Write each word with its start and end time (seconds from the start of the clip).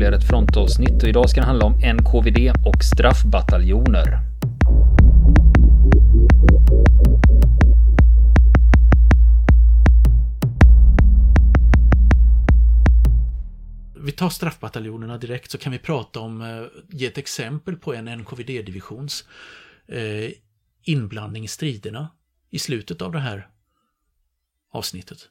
ytterligare 0.00 0.16
ett 0.16 0.28
frontavsnitt 0.28 1.02
och 1.02 1.08
idag 1.08 1.30
ska 1.30 1.40
det 1.40 1.46
handla 1.46 1.64
om 1.66 1.72
NKVD 1.72 2.52
och 2.66 2.84
straffbataljoner. 2.84 4.18
Vi 13.96 14.12
tar 14.12 14.28
straffbataljonerna 14.30 15.18
direkt 15.18 15.50
så 15.50 15.58
kan 15.58 15.72
vi 15.72 15.78
prata 15.78 16.20
om, 16.20 16.42
eh, 16.42 16.64
ge 16.88 17.06
ett 17.06 17.18
exempel 17.18 17.76
på 17.76 17.94
en 17.94 18.08
NKVD-divisions 18.08 19.24
eh, 19.86 20.30
inblandning 20.82 21.44
i 21.44 21.48
striderna 21.48 22.08
i 22.50 22.58
slutet 22.58 23.02
av 23.02 23.12
det 23.12 23.20
här 23.20 23.48
avsnittet. 24.72 25.28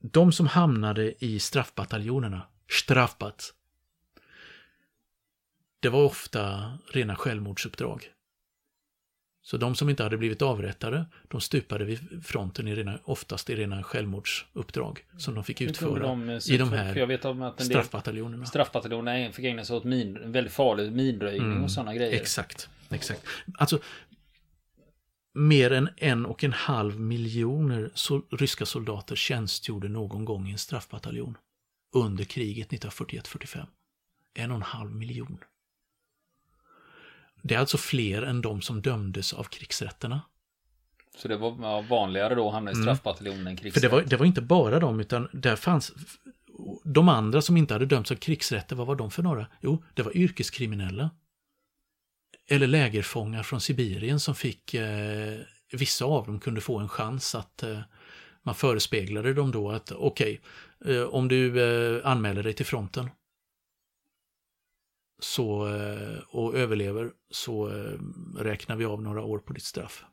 De 0.00 0.32
som 0.32 0.46
hamnade 0.46 1.24
i 1.24 1.38
straffbataljonerna, 1.38 2.42
straffbat, 2.68 3.54
det 5.80 5.88
var 5.88 6.04
ofta 6.04 6.72
rena 6.92 7.16
självmordsuppdrag. 7.16 8.10
Så 9.42 9.56
de 9.56 9.74
som 9.74 9.90
inte 9.90 10.02
hade 10.02 10.16
blivit 10.16 10.42
avrättade, 10.42 11.06
de 11.28 11.40
stupade 11.40 11.84
vid 11.84 12.24
fronten 12.24 12.68
i 12.68 12.74
rena, 12.74 12.98
oftast 13.04 13.50
i 13.50 13.56
rena 13.56 13.82
självmordsuppdrag 13.82 15.04
som 15.18 15.34
de 15.34 15.44
fick 15.44 15.60
utföra 15.60 16.02
de, 16.02 16.30
i 16.30 16.56
de 16.56 16.72
här 16.72 16.96
jag 16.96 17.06
vet 17.06 17.24
om 17.24 17.42
att 17.42 17.64
straffbataljonerna. 17.64 18.46
Straffbataljonerna 18.46 19.32
fick 19.32 19.44
ägna 19.44 19.64
sig 19.64 19.76
åt 19.76 19.84
min, 19.84 20.32
väldigt 20.32 20.52
farlig 20.52 20.92
minröjning 20.92 21.50
mm, 21.50 21.64
och 21.64 21.70
sådana 21.70 21.94
grejer. 21.94 22.12
Exakt, 22.12 22.68
exakt. 22.90 23.26
Alltså, 23.54 23.78
mer 25.34 25.70
än 25.70 25.88
en 25.96 26.26
och 26.26 26.44
en 26.44 26.52
halv 26.52 27.00
miljoner 27.00 27.90
ryska 28.36 28.66
soldater 28.66 29.16
tjänstgjorde 29.16 29.88
någon 29.88 30.24
gång 30.24 30.48
i 30.48 30.52
en 30.52 30.58
straffbataljon 30.58 31.36
under 31.94 32.24
kriget 32.24 32.70
1941-45. 32.70 33.66
En 34.34 34.50
och 34.50 34.56
en 34.56 34.62
halv 34.62 34.94
miljon. 34.94 35.38
Det 37.42 37.54
är 37.54 37.58
alltså 37.58 37.78
fler 37.78 38.22
än 38.22 38.40
de 38.40 38.62
som 38.62 38.82
dömdes 38.82 39.32
av 39.32 39.44
krigsrätterna. 39.44 40.22
Så 41.16 41.28
det 41.28 41.36
var 41.36 41.82
vanligare 41.82 42.34
då 42.34 42.48
att 42.48 42.54
hamna 42.54 42.70
i 42.70 42.74
mm. 42.74 42.84
straffbataljonen 42.84 43.40
mm. 43.40 43.50
än 43.50 43.56
krigsrätt? 43.56 43.82
För 43.82 43.90
det 43.90 43.96
var, 43.96 44.02
det 44.02 44.16
var 44.16 44.26
inte 44.26 44.42
bara 44.42 44.80
de, 44.80 45.00
utan 45.00 45.28
där 45.32 45.56
fanns 45.56 45.92
de 46.84 47.08
andra 47.08 47.42
som 47.42 47.56
inte 47.56 47.74
hade 47.74 47.86
dömts 47.86 48.10
av 48.10 48.16
krigsrätter, 48.16 48.76
vad 48.76 48.86
var 48.86 48.96
de 48.96 49.10
för 49.10 49.22
några? 49.22 49.46
Jo, 49.60 49.84
det 49.94 50.02
var 50.02 50.16
yrkeskriminella 50.16 51.10
eller 52.48 52.66
lägerfångar 52.66 53.42
från 53.42 53.60
Sibirien 53.60 54.20
som 54.20 54.34
fick, 54.34 54.74
eh, 54.74 55.38
vissa 55.72 56.04
av 56.04 56.26
dem 56.26 56.40
kunde 56.40 56.60
få 56.60 56.78
en 56.78 56.88
chans 56.88 57.34
att 57.34 57.62
eh, 57.62 57.80
man 58.44 58.54
förespeglade 58.54 59.34
dem 59.34 59.50
då 59.50 59.70
att 59.70 59.92
okej, 59.92 60.40
okay, 60.80 60.96
eh, 60.96 61.02
om 61.02 61.28
du 61.28 61.62
eh, 61.62 62.06
anmäler 62.06 62.42
dig 62.42 62.52
till 62.52 62.66
fronten 62.66 63.10
så, 65.18 65.68
eh, 65.76 66.18
och 66.28 66.54
överlever 66.54 67.10
så 67.30 67.72
räknar 68.38 68.76
vi 68.76 68.84
av 68.84 69.02
några 69.02 69.22
år 69.22 69.38
på 69.38 69.52
ditt 69.52 69.64
straff. 69.64 70.04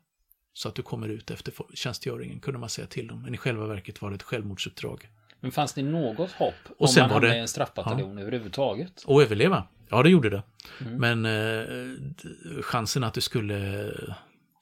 Så 0.52 0.68
att 0.68 0.74
du 0.74 0.82
kommer 0.82 1.08
ut 1.08 1.30
efter 1.30 1.54
tjänstgöringen, 1.74 2.40
kunde 2.40 2.60
man 2.60 2.68
säga 2.68 2.86
till 2.86 3.06
dem. 3.06 3.22
Men 3.22 3.34
i 3.34 3.36
själva 3.36 3.66
verket 3.66 4.02
var 4.02 4.10
det 4.10 4.16
ett 4.16 4.22
självmordsuppdrag. 4.22 5.08
Men 5.40 5.52
fanns 5.52 5.72
det 5.72 5.82
något 5.82 6.32
hopp 6.32 6.54
och 6.78 6.88
om 6.88 6.94
man 6.96 7.10
hamnade 7.10 7.36
i 7.36 7.38
en 7.38 7.48
straffbataljon 7.48 8.16
ja. 8.16 8.22
överhuvudtaget? 8.22 9.02
Och 9.06 9.22
överleva. 9.22 9.66
Ja, 9.88 10.02
det 10.02 10.10
gjorde 10.10 10.30
det. 10.30 10.42
Mm. 10.80 11.22
Men 11.22 11.26
eh, 11.26 12.62
chansen 12.62 13.04
att 13.04 13.14
du 13.14 13.20
skulle 13.20 13.92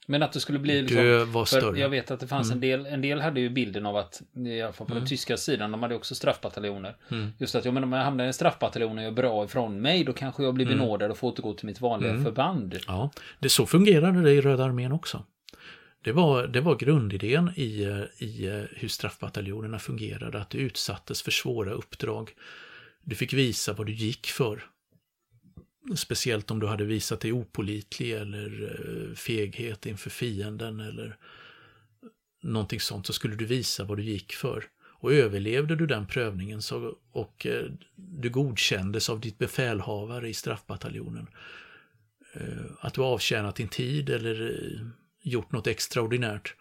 men 0.07 0.23
att 0.23 0.31
det 0.31 0.39
skulle 0.39 0.59
bli 0.59 0.81
liksom, 0.81 1.03
dö 1.03 1.23
var 1.23 1.45
större. 1.45 1.79
Jag 1.79 1.89
vet 1.89 2.11
att 2.11 2.19
det 2.19 2.27
fanns 2.27 2.51
mm. 2.51 2.55
en 2.55 2.61
del, 2.61 2.93
en 2.93 3.01
del 3.01 3.21
hade 3.21 3.39
ju 3.39 3.49
bilden 3.49 3.85
av 3.85 3.95
att, 3.95 4.21
i 4.35 4.61
alla 4.61 4.73
fall 4.73 4.87
på 4.87 4.93
mm. 4.93 5.01
den 5.01 5.09
tyska 5.09 5.37
sidan, 5.37 5.71
de 5.71 5.83
hade 5.83 5.95
också 5.95 6.15
straffbataljoner. 6.15 6.95
Mm. 7.11 7.31
Just 7.37 7.55
att, 7.55 7.65
ja 7.65 7.71
men 7.71 7.83
om 7.83 7.93
jag 7.93 8.03
hamnar 8.03 8.23
i 8.23 8.27
en 8.27 8.33
straffbataljon 8.33 8.97
och 8.97 9.03
gör 9.03 9.11
bra 9.11 9.45
ifrån 9.45 9.81
mig, 9.81 10.03
då 10.03 10.13
kanske 10.13 10.43
jag 10.43 10.53
blir 10.53 10.65
mm. 10.65 10.77
benådad 10.77 11.11
och 11.11 11.17
får 11.17 11.27
återgå 11.27 11.53
till 11.53 11.65
mitt 11.65 11.81
vanliga 11.81 12.11
mm. 12.11 12.23
förband. 12.23 12.77
Ja, 12.87 13.11
det 13.39 13.49
så 13.49 13.65
fungerade 13.65 14.21
det 14.21 14.31
i 14.31 14.41
Röda 14.41 14.63
armén 14.63 14.91
också. 14.91 15.23
Det 16.03 16.11
var, 16.11 16.47
det 16.47 16.61
var 16.61 16.75
grundidén 16.75 17.51
i, 17.55 17.83
i 18.17 18.65
hur 18.71 18.87
straffbataljonerna 18.87 19.79
fungerade, 19.79 20.41
att 20.41 20.49
du 20.49 20.57
utsattes 20.57 21.21
för 21.21 21.31
svåra 21.31 21.71
uppdrag. 21.71 22.31
Du 23.03 23.15
fick 23.15 23.33
visa 23.33 23.73
vad 23.73 23.87
du 23.87 23.93
gick 23.93 24.27
för. 24.27 24.63
Speciellt 25.95 26.51
om 26.51 26.59
du 26.59 26.67
hade 26.67 26.85
visat 26.85 27.19
dig 27.19 27.33
opolitlig 27.33 28.11
eller 28.11 28.77
eh, 28.79 29.15
feghet 29.15 29.85
inför 29.85 30.09
fienden 30.09 30.79
eller 30.79 31.17
någonting 32.41 32.79
sånt 32.79 33.07
så 33.07 33.13
skulle 33.13 33.35
du 33.35 33.45
visa 33.45 33.83
vad 33.83 33.97
du 33.97 34.03
gick 34.03 34.33
för. 34.33 34.65
Och 35.01 35.13
överlevde 35.13 35.75
du 35.75 35.87
den 35.87 36.07
prövningen 36.07 36.61
så, 36.61 36.95
och 37.11 37.45
eh, 37.45 37.65
du 37.95 38.29
godkändes 38.29 39.09
av 39.09 39.19
ditt 39.19 39.37
befälhavare 39.37 40.29
i 40.29 40.33
straffbataljonen 40.33 41.27
eh, 42.33 42.65
att 42.79 42.93
du 42.93 43.01
avtjänat 43.01 43.55
din 43.55 43.67
tid 43.67 44.09
eller 44.09 44.61
gjort 45.21 45.51
något 45.51 45.67
extraordinärt 45.67 46.55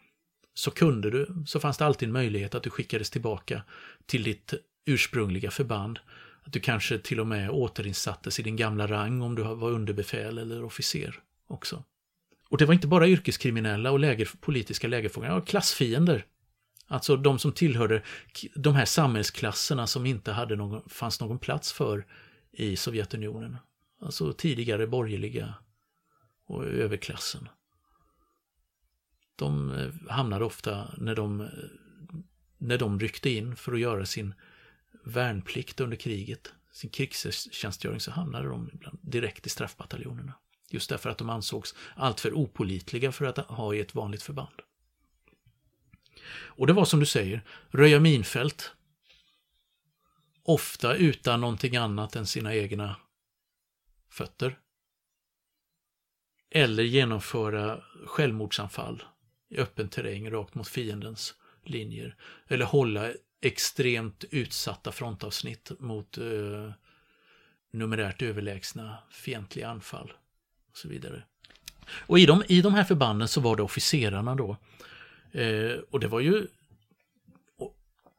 så 0.55 0.71
kunde 0.71 1.11
du, 1.11 1.29
så 1.47 1.61
fanns 1.61 1.79
det 1.79 1.87
alltid 1.87 2.09
en 2.09 2.13
möjlighet 2.13 2.55
att 2.55 2.63
du 2.63 2.71
skickades 2.71 3.11
tillbaka 3.11 3.63
till 4.07 4.23
ditt 4.23 4.55
ursprungliga 4.85 5.51
förband 5.51 5.99
att 6.43 6.53
du 6.53 6.61
kanske 6.61 6.99
till 6.99 7.21
och 7.21 7.27
med 7.27 7.51
återinsattes 7.51 8.41
i 8.41 8.43
din 8.43 8.57
gamla 8.57 8.87
rang 8.87 9.23
om 9.23 9.35
du 9.35 9.43
var 9.43 9.71
underbefäl 9.71 10.39
eller 10.39 10.65
officer 10.65 11.21
också. 11.47 11.85
Och 12.49 12.59
det 12.59 12.67
var 12.67 12.75
inte 12.75 12.87
bara 12.87 13.09
yrkeskriminella 13.09 13.91
och 13.91 13.99
läger, 13.99 14.31
politiska 14.41 14.89
lägerfångar, 14.89 15.29
ja, 15.29 15.41
klassfiender. 15.41 16.25
Alltså 16.87 17.17
de 17.17 17.39
som 17.39 17.53
tillhörde 17.53 18.03
de 18.55 18.75
här 18.75 18.85
samhällsklasserna 18.85 19.87
som 19.87 20.07
inte 20.07 20.33
hade 20.33 20.57
någon, 20.57 20.89
fanns 20.89 21.21
någon 21.21 21.39
plats 21.39 21.73
för 21.73 22.07
i 22.53 22.77
Sovjetunionen. 22.77 23.57
Alltså 24.01 24.33
tidigare 24.33 24.87
borgerliga 24.87 25.55
och 26.47 26.65
överklassen. 26.65 27.49
De 29.37 29.73
eh, 29.73 30.11
hamnade 30.13 30.45
ofta 30.45 30.95
när 30.99 31.15
de, 31.15 31.41
eh, 31.41 31.47
när 32.59 32.79
de 32.79 33.01
ryckte 33.01 33.31
in 33.31 33.57
för 33.57 33.73
att 33.73 33.81
göra 33.81 34.07
sin 34.07 34.35
värnplikt 35.05 35.81
under 35.81 35.97
kriget, 35.97 36.53
sin 36.73 36.91
krigstjänstgöring, 36.91 38.01
så 38.01 38.11
hamnade 38.11 38.49
de 38.49 38.71
ibland 38.73 38.99
direkt 39.03 39.47
i 39.47 39.51
straffbataljonerna. 39.51 40.35
Just 40.71 40.91
därför 40.91 41.11
att 41.11 41.19
de 41.19 41.31
ansågs 41.31 41.75
alltför 41.97 42.33
opolitliga 42.33 43.13
för 43.13 43.25
att 43.25 43.39
ha 43.39 43.75
i 43.75 43.81
ett 43.81 43.95
vanligt 43.95 44.23
förband. 44.23 44.63
Och 46.33 46.67
det 46.67 46.73
var 46.73 46.85
som 46.85 47.01
du 47.01 47.07
säger, 47.07 47.45
röja 47.71 48.01
minfält. 48.01 48.73
Ofta 50.43 50.95
utan 50.95 51.41
någonting 51.41 51.77
annat 51.77 52.17
än 52.17 52.27
sina 52.27 52.55
egna 52.55 52.97
fötter. 54.11 54.59
Eller 56.51 56.83
genomföra 56.83 57.85
självmordsanfall 58.07 59.03
i 59.51 59.59
öppen 59.59 59.89
terräng 59.89 60.31
rakt 60.31 60.55
mot 60.55 60.69
fiendens 60.69 61.35
linjer. 61.65 62.17
Eller 62.47 62.65
hålla 62.65 63.13
extremt 63.41 64.25
utsatta 64.31 64.93
frontavsnitt 64.93 65.71
mot 65.79 66.19
eh, 66.19 66.71
numerärt 67.73 68.23
överlägsna 68.23 68.99
fientliga 69.11 69.69
anfall 69.69 70.13
och 70.71 70.77
så 70.77 70.89
vidare. 70.89 71.23
Och 71.91 72.19
i 72.19 72.27
de, 72.27 72.43
i 72.49 72.63
de 72.63 72.75
här 72.75 72.85
förbanden 72.85 73.29
så 73.29 73.41
var 73.41 73.57
det 73.57 73.63
officerarna 73.63 74.35
då. 74.35 74.57
Eh, 75.33 75.79
och 75.91 76.01
det 76.01 76.09
var 76.09 76.21
ju 76.21 76.47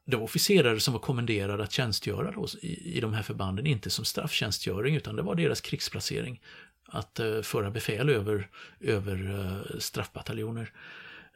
det 0.04 0.16
var 0.16 0.24
officerare 0.24 0.80
som 0.80 0.92
var 0.92 1.00
kommenderade 1.00 1.62
att 1.64 1.72
tjänstgöra 1.72 2.30
då 2.30 2.46
i, 2.62 2.96
i 2.96 3.00
de 3.00 3.12
här 3.12 3.22
förbanden, 3.22 3.66
inte 3.66 3.90
som 3.90 4.04
strafftjänstgöring 4.04 4.96
utan 4.96 5.16
det 5.16 5.22
var 5.22 5.34
deras 5.34 5.60
krigsplacering. 5.60 6.40
Att 6.86 7.20
eh, 7.20 7.42
föra 7.42 7.70
befäl 7.70 8.08
över, 8.08 8.48
över 8.80 9.40
eh, 9.40 9.78
straffbataljoner. 9.78 10.72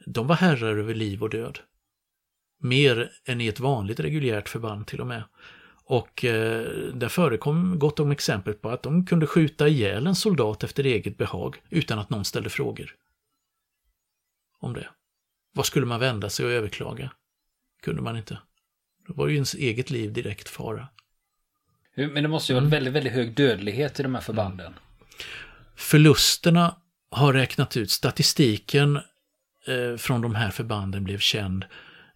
De 0.05 0.27
var 0.27 0.35
herrar 0.35 0.77
över 0.77 0.93
liv 0.93 1.23
och 1.23 1.29
död. 1.29 1.59
Mer 2.59 3.11
än 3.25 3.41
i 3.41 3.47
ett 3.47 3.59
vanligt 3.59 3.99
reguljärt 3.99 4.49
förband 4.49 4.87
till 4.87 5.01
och 5.01 5.07
med. 5.07 5.23
Och 5.89 6.25
eh, 6.25 6.63
där 6.93 7.09
förekom 7.09 7.79
gott 7.79 7.99
om 7.99 8.11
exempel 8.11 8.53
på 8.53 8.69
att 8.69 8.83
de 8.83 9.05
kunde 9.05 9.27
skjuta 9.27 9.67
ihjäl 9.67 10.07
en 10.07 10.15
soldat 10.15 10.63
efter 10.63 10.83
eget 10.83 11.17
behag 11.17 11.61
utan 11.69 11.99
att 11.99 12.09
någon 12.09 12.25
ställde 12.25 12.49
frågor. 12.49 12.95
Om 14.59 14.73
det. 14.73 14.89
Vad 15.53 15.65
skulle 15.65 15.85
man 15.85 15.99
vända 15.99 16.29
sig 16.29 16.45
och 16.45 16.51
överklaga? 16.51 17.11
Kunde 17.81 18.01
man 18.01 18.17
inte. 18.17 18.37
Då 19.07 19.13
var 19.13 19.27
ju 19.27 19.35
ens 19.35 19.53
eget 19.53 19.89
liv 19.89 20.13
direkt 20.13 20.49
fara. 20.49 20.87
Men 21.95 22.23
det 22.23 22.27
måste 22.27 22.53
ju 22.53 22.59
vara 22.59 22.69
väldigt, 22.69 22.93
väldigt 22.93 23.13
hög 23.13 23.35
dödlighet 23.35 23.99
i 23.99 24.03
de 24.03 24.15
här 24.15 24.21
förbanden. 24.21 24.73
Förlusterna 25.75 26.75
har 27.11 27.33
räknat 27.33 27.77
ut, 27.77 27.91
statistiken 27.91 28.95
eh, 29.67 29.97
från 29.97 30.21
de 30.21 30.35
här 30.35 30.51
förbanden 30.51 31.03
blev 31.03 31.17
känd 31.17 31.65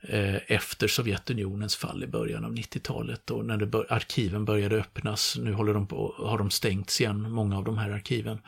Eh, 0.03 0.51
efter 0.51 0.87
Sovjetunionens 0.87 1.75
fall 1.75 2.03
i 2.03 2.07
början 2.07 2.45
av 2.45 2.53
90-talet 2.53 3.31
och 3.31 3.45
när 3.45 3.65
bör, 3.65 3.85
arkiven 3.89 4.45
började 4.45 4.75
öppnas. 4.75 5.37
Nu 5.37 5.53
håller 5.53 5.73
de 5.73 5.87
på, 5.87 6.15
har 6.17 6.37
de 6.37 6.51
stängts 6.51 7.01
igen, 7.01 7.31
många 7.31 7.57
av 7.57 7.63
de 7.63 7.77
här 7.77 7.89
arkiven 7.89 8.39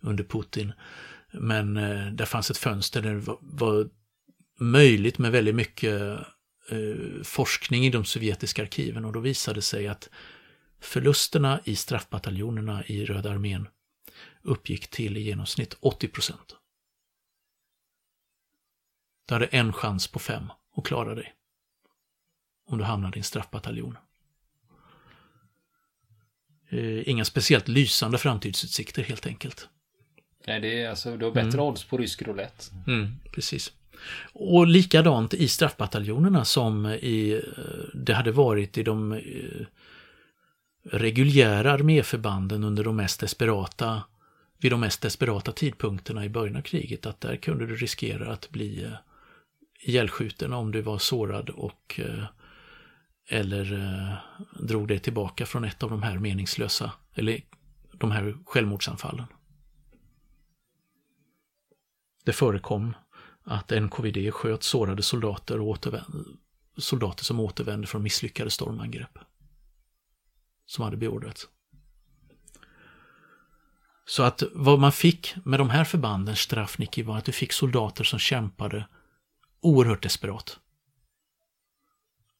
under 0.00 0.24
Putin. 0.24 0.72
Men 1.32 1.76
eh, 1.76 2.06
där 2.12 2.24
fanns 2.24 2.50
ett 2.50 2.58
fönster 2.58 3.02
där 3.02 3.14
det 3.14 3.20
var, 3.20 3.38
var 3.40 3.88
möjligt 4.60 5.18
med 5.18 5.32
väldigt 5.32 5.54
mycket 5.54 6.00
eh, 6.68 7.22
forskning 7.22 7.86
i 7.86 7.90
de 7.90 8.04
sovjetiska 8.04 8.62
arkiven 8.62 9.04
och 9.04 9.12
då 9.12 9.20
visade 9.20 9.54
det 9.54 9.62
sig 9.62 9.88
att 9.88 10.08
Förlusterna 10.80 11.60
i 11.64 11.76
straffbataljonerna 11.76 12.84
i 12.86 13.04
Röda 13.04 13.30
armén 13.30 13.68
uppgick 14.42 14.88
till 14.88 15.16
i 15.16 15.20
genomsnitt 15.20 15.76
80 15.80 16.08
procent. 16.08 16.56
Det 19.28 19.34
hade 19.34 19.46
en 19.46 19.72
chans 19.72 20.08
på 20.08 20.18
fem 20.18 20.44
att 20.80 20.86
klara 20.86 21.14
dig. 21.14 21.34
Om 22.66 22.78
du 22.78 22.84
hamnade 22.84 23.16
i 23.16 23.20
en 23.20 23.24
straffbataljon. 23.24 23.96
Eh, 26.68 27.08
inga 27.08 27.24
speciellt 27.24 27.68
lysande 27.68 28.18
framtidsutsikter 28.18 29.02
helt 29.02 29.26
enkelt. 29.26 29.68
Nej, 30.46 30.60
det 30.60 30.82
är 30.82 30.90
alltså, 30.90 31.16
du 31.16 31.24
har 31.24 31.32
bättre 31.32 31.48
mm. 31.48 31.60
odds 31.60 31.84
på 31.84 31.98
rysk 31.98 32.22
roulette. 32.22 32.64
Mm, 32.86 33.08
precis. 33.32 33.72
Och 34.32 34.66
likadant 34.66 35.34
i 35.34 35.48
straffbataljonerna 35.48 36.44
som 36.44 36.86
i, 36.86 37.32
eh, 37.32 37.62
det 37.94 38.14
hade 38.14 38.32
varit 38.32 38.78
i 38.78 38.82
de 38.82 39.12
eh, 39.12 39.66
reguljära 40.82 41.72
arméförbanden 41.72 42.64
under 42.64 42.84
de 42.84 42.96
mest 42.96 43.20
desperata, 43.20 44.02
vid 44.58 44.72
de 44.72 44.80
mest 44.80 45.02
desperata 45.02 45.52
tidpunkterna 45.52 46.24
i 46.24 46.28
början 46.28 46.56
av 46.56 46.62
kriget, 46.62 47.06
att 47.06 47.20
där 47.20 47.36
kunde 47.36 47.66
du 47.66 47.76
riskera 47.76 48.32
att 48.32 48.50
bli 48.50 48.90
ihjälskjuten 49.80 50.52
om 50.52 50.72
du 50.72 50.82
var 50.82 50.98
sårad 50.98 51.50
och 51.50 52.00
eh, 52.00 52.24
eller 53.28 53.72
eh, 53.72 54.14
drog 54.62 54.88
dig 54.88 54.98
tillbaka 54.98 55.46
från 55.46 55.64
ett 55.64 55.82
av 55.82 55.90
de 55.90 56.02
här 56.02 56.18
meningslösa, 56.18 56.92
eller 57.14 57.40
de 57.92 58.10
här 58.10 58.36
självmordsanfallen. 58.44 59.26
Det 62.24 62.32
förekom 62.32 62.94
att 63.44 63.70
NKVD 63.70 64.34
sköt 64.34 64.62
sårade 64.62 65.02
soldater, 65.02 65.60
och 65.60 65.78
soldater 66.76 67.24
som 67.24 67.40
återvände 67.40 67.86
från 67.86 68.02
misslyckade 68.02 68.50
stormangrepp. 68.50 69.18
Som 70.66 70.84
hade 70.84 70.96
beordrats. 70.96 71.48
Så 74.04 74.22
att 74.22 74.42
vad 74.52 74.78
man 74.78 74.92
fick 74.92 75.34
med 75.44 75.60
de 75.60 75.70
här 75.70 75.84
förbanden, 75.84 76.36
Straffniki, 76.36 77.02
var 77.02 77.18
att 77.18 77.24
du 77.24 77.32
fick 77.32 77.52
soldater 77.52 78.04
som 78.04 78.18
kämpade 78.18 78.86
oerhört 79.60 80.02
desperat. 80.02 80.58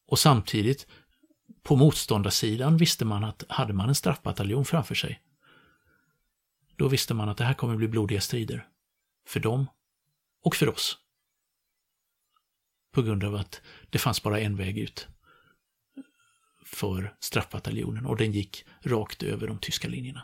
Och 0.07 0.19
samtidigt, 0.19 0.87
på 1.63 1.77
motståndarsidan 1.77 2.77
visste 2.77 3.05
man 3.05 3.25
att 3.25 3.45
hade 3.49 3.73
man 3.73 3.89
en 3.89 3.95
straffbataljon 3.95 4.65
framför 4.65 4.95
sig, 4.95 5.23
då 6.77 6.89
visste 6.89 7.15
man 7.15 7.29
att 7.29 7.37
det 7.37 7.45
här 7.45 7.55
kommer 7.55 7.77
bli 7.77 7.89
blodiga 7.89 8.21
strider. 8.21 8.69
För 9.27 9.41
dem 9.41 9.67
och 10.43 10.57
för 10.57 10.69
oss. 10.69 10.99
På 12.93 13.03
grund 13.03 13.25
av 13.25 13.35
att 13.35 13.63
det 13.91 13.99
fanns 13.99 14.23
bara 14.23 14.41
en 14.41 14.57
väg 14.57 14.79
ut 14.79 15.09
för 16.65 17.17
straffbataljonen 17.21 18.07
och 18.07 18.17
den 18.17 18.33
gick 18.33 18.65
rakt 18.81 19.23
över 19.23 19.47
de 19.47 19.59
tyska 19.59 19.89
linjerna. 19.89 20.23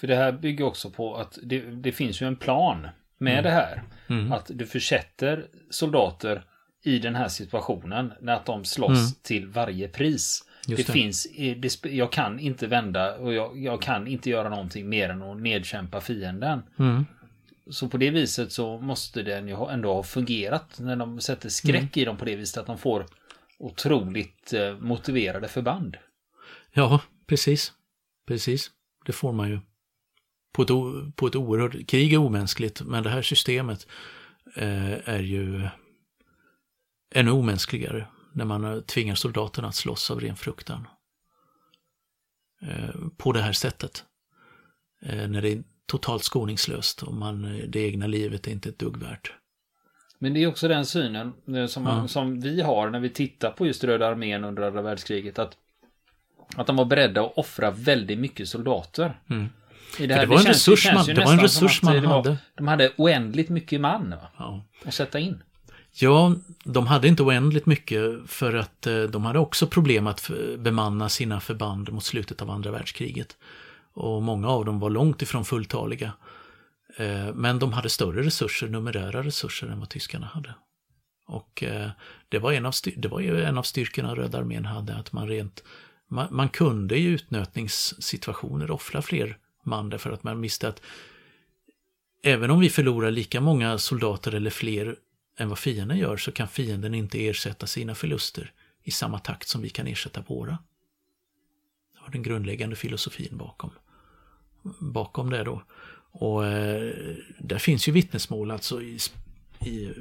För 0.00 0.06
det 0.06 0.16
här 0.16 0.32
bygger 0.32 0.64
också 0.64 0.90
på 0.90 1.16
att 1.16 1.38
det, 1.42 1.60
det 1.60 1.92
finns 1.92 2.22
ju 2.22 2.26
en 2.26 2.36
plan 2.36 2.88
med 3.22 3.32
mm. 3.32 3.44
det 3.44 3.50
här. 3.50 3.82
Mm. 4.08 4.32
Att 4.32 4.50
du 4.54 4.66
försätter 4.66 5.46
soldater 5.70 6.44
i 6.82 6.98
den 6.98 7.14
här 7.14 7.28
situationen, 7.28 8.12
när 8.20 8.34
att 8.34 8.46
de 8.46 8.64
slåss 8.64 8.98
mm. 8.98 9.12
till 9.22 9.48
varje 9.48 9.88
pris. 9.88 10.44
Det, 10.66 10.74
det, 10.74 10.84
finns, 10.84 11.26
det, 11.56 11.84
jag 11.84 12.12
kan 12.12 12.40
inte 12.40 12.66
vända 12.66 13.16
och 13.16 13.34
jag, 13.34 13.58
jag, 13.58 13.82
kan 13.82 14.06
inte 14.06 14.30
göra 14.30 14.48
någonting 14.48 14.88
mer 14.88 15.08
än 15.08 15.22
att 15.22 15.40
nedkämpa 15.40 16.00
fienden. 16.00 16.62
Mm. 16.78 17.06
Så 17.70 17.88
på 17.88 17.96
det 17.96 18.10
viset 18.10 18.52
så 18.52 18.78
måste 18.78 19.22
den 19.22 19.48
ju 19.48 19.56
ändå 19.70 19.94
ha 19.94 20.02
fungerat 20.02 20.78
när 20.78 20.96
de 20.96 21.20
sätter 21.20 21.48
skräck 21.48 21.96
mm. 21.96 22.02
i 22.02 22.04
dem 22.04 22.16
på 22.16 22.24
det 22.24 22.36
viset 22.36 22.58
att 22.58 22.66
de 22.66 22.78
får 22.78 23.06
otroligt 23.58 24.52
eh, 24.52 24.78
motiverade 24.78 25.48
förband. 25.48 25.96
Ja, 26.72 27.00
precis. 27.26 27.72
Precis. 28.26 28.70
Det 29.06 29.12
får 29.12 29.32
man 29.32 29.48
ju. 29.48 29.60
På 30.52 30.62
ett, 30.62 30.68
på 31.16 31.26
ett 31.26 31.36
oerhört... 31.36 31.86
Krig 31.86 32.12
är 32.12 32.18
omänskligt, 32.18 32.82
men 32.82 33.02
det 33.02 33.10
här 33.10 33.22
systemet 33.22 33.86
eh, 34.56 35.08
är 35.08 35.22
ju 35.22 35.68
ännu 37.14 37.30
omänskligare 37.30 38.06
när 38.32 38.44
man 38.44 38.64
eh, 38.64 38.80
tvingar 38.80 39.14
soldaterna 39.14 39.68
att 39.68 39.74
slåss 39.74 40.10
av 40.10 40.20
ren 40.20 40.36
fruktan. 40.36 40.86
Eh, 42.62 42.94
på 43.16 43.32
det 43.32 43.40
här 43.40 43.52
sättet. 43.52 44.04
Eh, 45.02 45.28
när 45.28 45.42
det 45.42 45.62
totalt 45.86 46.24
skoningslöst 46.24 47.02
och 47.02 47.14
man, 47.14 47.62
det 47.68 47.80
egna 47.80 48.06
livet 48.06 48.46
är 48.46 48.50
inte 48.50 48.68
ett 48.68 48.78
dugg 48.78 48.96
värt. 48.96 49.32
Men 50.18 50.34
det 50.34 50.42
är 50.42 50.46
också 50.46 50.68
den 50.68 50.86
synen 50.86 51.32
eh, 51.56 51.66
som, 51.66 51.86
ja. 51.86 52.08
som 52.08 52.40
vi 52.40 52.60
har 52.60 52.90
när 52.90 53.00
vi 53.00 53.10
tittar 53.10 53.50
på 53.50 53.66
just 53.66 53.84
Röda 53.84 54.06
armén 54.06 54.44
under 54.44 54.62
andra 54.62 54.82
världskriget. 54.82 55.38
Att, 55.38 55.56
att 56.56 56.66
de 56.66 56.76
var 56.76 56.84
beredda 56.84 57.24
att 57.24 57.32
offra 57.36 57.70
väldigt 57.70 58.18
mycket 58.18 58.48
soldater. 58.48 59.20
Mm. 59.30 59.48
I 59.98 60.06
det, 60.06 60.14
här, 60.14 60.20
det 60.20 60.26
var 60.26 60.36
det 60.36 60.40
en 60.40 60.44
känns, 60.44 60.68
resurs, 60.68 60.92
man, 60.94 61.06
det 61.06 61.24
var 61.24 61.32
en 61.32 61.40
resurs 61.40 61.82
man 61.82 62.04
hade. 62.04 62.28
Var, 62.28 62.36
de 62.56 62.68
hade 62.68 62.92
oändligt 62.96 63.48
mycket 63.48 63.80
man 63.80 64.14
ja. 64.38 64.64
att 64.84 64.94
sätta 64.94 65.18
in. 65.18 65.42
Ja, 65.92 66.34
de 66.64 66.86
hade 66.86 67.08
inte 67.08 67.22
oändligt 67.22 67.66
mycket 67.66 68.00
för 68.26 68.54
att 68.54 68.86
eh, 68.86 69.02
de 69.02 69.24
hade 69.24 69.38
också 69.38 69.66
problem 69.66 70.06
att 70.06 70.30
bemanna 70.58 71.08
sina 71.08 71.40
förband 71.40 71.92
mot 71.92 72.04
slutet 72.04 72.42
av 72.42 72.50
andra 72.50 72.70
världskriget 72.70 73.36
och 73.94 74.22
många 74.22 74.48
av 74.48 74.64
dem 74.64 74.80
var 74.80 74.90
långt 74.90 75.22
ifrån 75.22 75.44
fulltaliga. 75.44 76.12
Eh, 76.96 77.34
men 77.34 77.58
de 77.58 77.72
hade 77.72 77.88
större 77.88 78.22
resurser, 78.22 78.68
numerära 78.68 79.22
resurser 79.22 79.66
än 79.66 79.80
vad 79.80 79.88
tyskarna 79.88 80.26
hade. 80.26 80.54
Och 81.26 81.62
eh, 81.62 81.90
det 82.28 82.38
var 82.38 82.52
en 82.52 82.66
av, 82.66 82.72
det 82.96 83.08
var 83.08 83.20
ju 83.20 83.44
en 83.44 83.58
av 83.58 83.62
styrkorna 83.62 84.14
Röda 84.14 84.38
armén 84.38 84.64
hade, 84.64 84.94
att 84.94 85.12
man 85.12 85.28
rent 85.28 85.62
man, 86.08 86.28
man 86.30 86.48
kunde 86.48 86.96
i 86.96 87.04
utnötningssituationer 87.04 88.70
offra 88.70 89.02
fler 89.02 89.38
man 89.62 89.90
därför 89.90 90.10
att 90.10 90.22
man 90.22 90.40
visste 90.40 90.68
att 90.68 90.82
även 92.22 92.50
om 92.50 92.60
vi 92.60 92.70
förlorar 92.70 93.10
lika 93.10 93.40
många 93.40 93.78
soldater 93.78 94.34
eller 94.34 94.50
fler 94.50 94.96
än 95.38 95.48
vad 95.48 95.58
fienden 95.58 95.98
gör 95.98 96.16
så 96.16 96.32
kan 96.32 96.48
fienden 96.48 96.94
inte 96.94 97.26
ersätta 97.26 97.66
sina 97.66 97.94
förluster 97.94 98.52
i 98.82 98.90
samma 98.90 99.18
takt 99.18 99.48
som 99.48 99.62
vi 99.62 99.68
kan 99.68 99.86
ersätta 99.86 100.24
våra. 100.26 100.58
Det 101.94 102.00
var 102.00 102.10
den 102.10 102.22
grundläggande 102.22 102.76
filosofin 102.76 103.36
bakom 103.36 103.70
bakom 104.78 105.30
det 105.30 105.44
då. 105.44 105.62
Och 106.12 106.46
eh, 106.46 106.92
där 107.38 107.58
finns 107.58 107.88
ju 107.88 107.92
vittnesmål 107.92 108.50
alltså 108.50 108.82
i, 108.82 108.98
i 109.60 109.92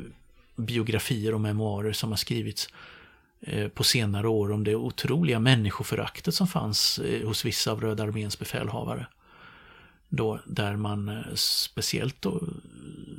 biografier 0.56 1.34
och 1.34 1.42
memoarer 1.42 1.94
som 1.94 2.10
har 2.10 2.18
skrivits 2.18 2.70
eh, 3.42 3.68
på 3.68 3.84
senare 3.84 4.28
år 4.28 4.52
om 4.52 4.64
det 4.64 4.76
otroliga 4.76 5.40
människoföraktet 5.40 6.34
som 6.34 6.48
fanns 6.48 7.00
eh, 7.00 7.28
hos 7.28 7.46
vissa 7.46 7.72
av 7.72 7.82
Röda 7.82 8.04
arméns 8.04 8.40
befälhavare. 8.40 9.08
Då, 10.14 10.40
där 10.46 10.76
man 10.76 11.10
eh, 11.10 11.34
speciellt 11.36 12.22
då, 12.22 12.44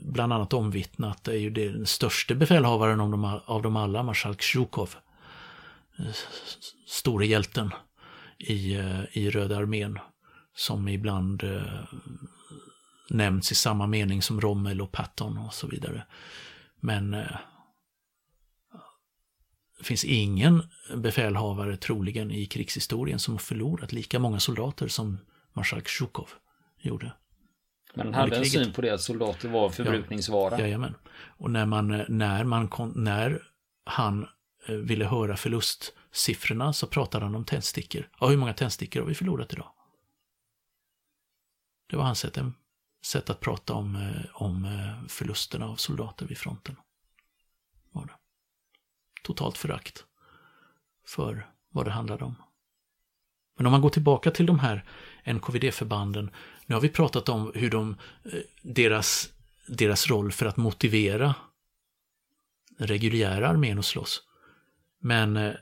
bland 0.02 0.32
annat 0.32 0.52
omvittnat 0.52 1.28
är 1.28 1.36
ju 1.36 1.50
den 1.50 1.86
störste 1.86 2.34
befälhavaren 2.34 3.00
av 3.00 3.10
dem, 3.10 3.40
av 3.44 3.62
dem 3.62 3.76
alla, 3.76 4.02
marskalk 4.02 4.42
Zjukov. 4.42 4.94
Eh, 5.98 6.14
store 6.86 7.26
hjälten 7.26 7.70
i, 8.38 8.74
eh, 8.74 9.02
i 9.12 9.30
Röda 9.30 9.56
armén 9.56 9.98
som 10.54 10.88
ibland 10.88 11.42
eh, 11.44 11.84
nämns 13.10 13.52
i 13.52 13.54
samma 13.54 13.86
mening 13.86 14.22
som 14.22 14.40
Rommel 14.40 14.80
och 14.80 14.92
Patton 14.92 15.38
och 15.38 15.54
så 15.54 15.66
vidare. 15.66 16.06
Men 16.80 17.14
eh, 17.14 17.36
det 19.78 19.84
finns 19.84 20.04
ingen 20.04 20.62
befälhavare 20.96 21.76
troligen 21.76 22.30
i 22.30 22.46
krigshistorien 22.46 23.18
som 23.18 23.34
har 23.34 23.38
förlorat 23.38 23.92
lika 23.92 24.18
många 24.18 24.40
soldater 24.40 24.88
som 24.88 25.18
marskalk 25.52 25.88
Zjukov 25.88 26.28
gjorde. 26.82 27.12
Men 27.94 28.06
han 28.06 28.14
hade 28.14 28.36
en 28.36 28.46
syn 28.46 28.72
på 28.72 28.80
det 28.80 28.90
att 28.90 29.00
soldater 29.00 29.48
var 29.48 29.70
förbrukningsvara. 29.70 30.54
Ja, 30.54 30.60
jajamän. 30.60 30.94
Och 31.14 31.50
när, 31.50 31.66
man, 31.66 32.04
när, 32.08 32.44
man, 32.44 32.70
när 32.94 33.42
han 33.84 34.26
eh, 34.66 34.74
ville 34.74 35.04
höra 35.04 35.36
förlustsiffrorna 35.36 36.72
så 36.72 36.86
pratade 36.86 37.24
han 37.24 37.34
om 37.34 37.44
tändstickor. 37.44 38.08
Ja, 38.20 38.26
hur 38.26 38.36
många 38.36 38.54
tändstickor 38.54 39.00
har 39.00 39.06
vi 39.06 39.14
förlorat 39.14 39.52
idag? 39.52 39.72
Det 41.88 41.96
var 41.96 42.04
hans 42.04 42.18
sätt, 42.18 42.38
sätt 43.04 43.30
att 43.30 43.40
prata 43.40 43.74
om, 43.74 43.96
eh, 43.96 44.42
om 44.42 44.64
eh, 44.64 45.08
förlusterna 45.08 45.66
av 45.66 45.76
soldater 45.76 46.26
vid 46.26 46.38
fronten. 46.38 46.76
Var 47.90 48.06
det. 48.06 48.14
Totalt 49.22 49.58
förakt 49.58 50.04
för 51.06 51.46
vad 51.68 51.84
det 51.84 51.90
handlade 51.90 52.24
om. 52.24 52.34
Men 53.56 53.66
om 53.66 53.72
man 53.72 53.80
går 53.80 53.90
tillbaka 53.90 54.30
till 54.30 54.46
de 54.46 54.58
här 54.58 54.84
NKVD-förbanden. 55.24 56.30
Nu 56.72 56.76
har 56.76 56.80
vi 56.80 56.88
pratat 56.88 57.28
om 57.28 57.52
hur 57.54 57.70
de, 57.70 57.96
eh, 58.24 58.40
deras, 58.62 59.32
deras 59.66 60.08
roll 60.10 60.32
för 60.32 60.46
att 60.46 60.56
motivera 60.56 61.34
den 62.78 62.86
reguljära 62.86 63.48
armén 63.48 63.78
att 63.78 63.84
slåss. 63.84 64.22
Men 65.00 65.36
eh, 65.36 65.52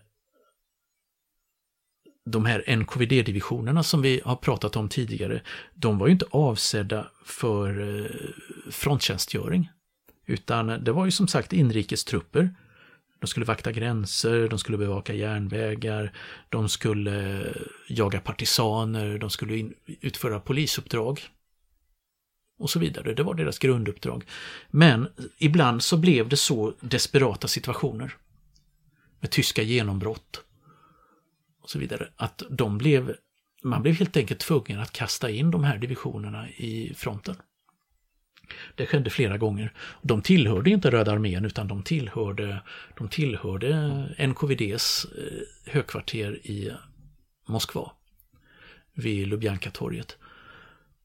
de 2.24 2.44
här 2.44 2.76
NKVD-divisionerna 2.76 3.82
som 3.82 4.02
vi 4.02 4.20
har 4.24 4.36
pratat 4.36 4.76
om 4.76 4.88
tidigare, 4.88 5.42
de 5.74 5.98
var 5.98 6.06
ju 6.06 6.12
inte 6.12 6.26
avsedda 6.30 7.10
för 7.24 7.98
eh, 7.98 8.10
fronttjänstgöring. 8.70 9.70
Utan 10.26 10.66
det 10.66 10.92
var 10.92 11.04
ju 11.04 11.10
som 11.10 11.28
sagt 11.28 11.52
inrikestrupper. 11.52 12.54
De 13.20 13.26
skulle 13.26 13.46
vakta 13.46 13.72
gränser, 13.72 14.48
de 14.48 14.58
skulle 14.58 14.78
bevaka 14.78 15.14
järnvägar, 15.14 16.12
de 16.48 16.68
skulle 16.68 17.40
eh, 17.40 17.56
jaga 17.88 18.20
partisaner, 18.20 19.18
de 19.18 19.30
skulle 19.30 19.56
in, 19.56 19.74
utföra 19.86 20.40
polisuppdrag. 20.40 21.20
Och 22.58 22.70
så 22.70 22.78
vidare. 22.78 23.14
Det 23.14 23.22
var 23.22 23.34
deras 23.34 23.58
grunduppdrag. 23.58 24.24
Men 24.70 25.08
ibland 25.38 25.82
så 25.82 25.96
blev 25.96 26.28
det 26.28 26.36
så 26.36 26.74
desperata 26.80 27.48
situationer. 27.48 28.14
Med 29.20 29.30
tyska 29.30 29.62
genombrott. 29.62 30.44
Och 31.62 31.70
så 31.70 31.78
vidare. 31.78 32.08
Att 32.16 32.42
de 32.50 32.78
blev, 32.78 33.16
man 33.62 33.82
blev 33.82 33.94
helt 33.94 34.16
enkelt 34.16 34.40
tvungen 34.40 34.80
att 34.80 34.92
kasta 34.92 35.30
in 35.30 35.50
de 35.50 35.64
här 35.64 35.78
divisionerna 35.78 36.48
i 36.48 36.94
fronten. 36.96 37.36
Det 38.74 38.86
skedde 38.86 39.10
flera 39.10 39.38
gånger. 39.38 39.72
De 40.02 40.22
tillhörde 40.22 40.70
inte 40.70 40.90
Röda 40.90 41.12
armén 41.12 41.44
utan 41.44 41.68
de 41.68 41.82
tillhörde, 41.82 42.60
de 42.98 43.08
tillhörde 43.08 44.04
NKVDs 44.18 45.06
eh, 45.18 45.72
högkvarter 45.72 46.46
i 46.46 46.72
Moskva. 47.48 47.92
Vid 48.94 49.28
Lubjanka-torget. 49.28 50.16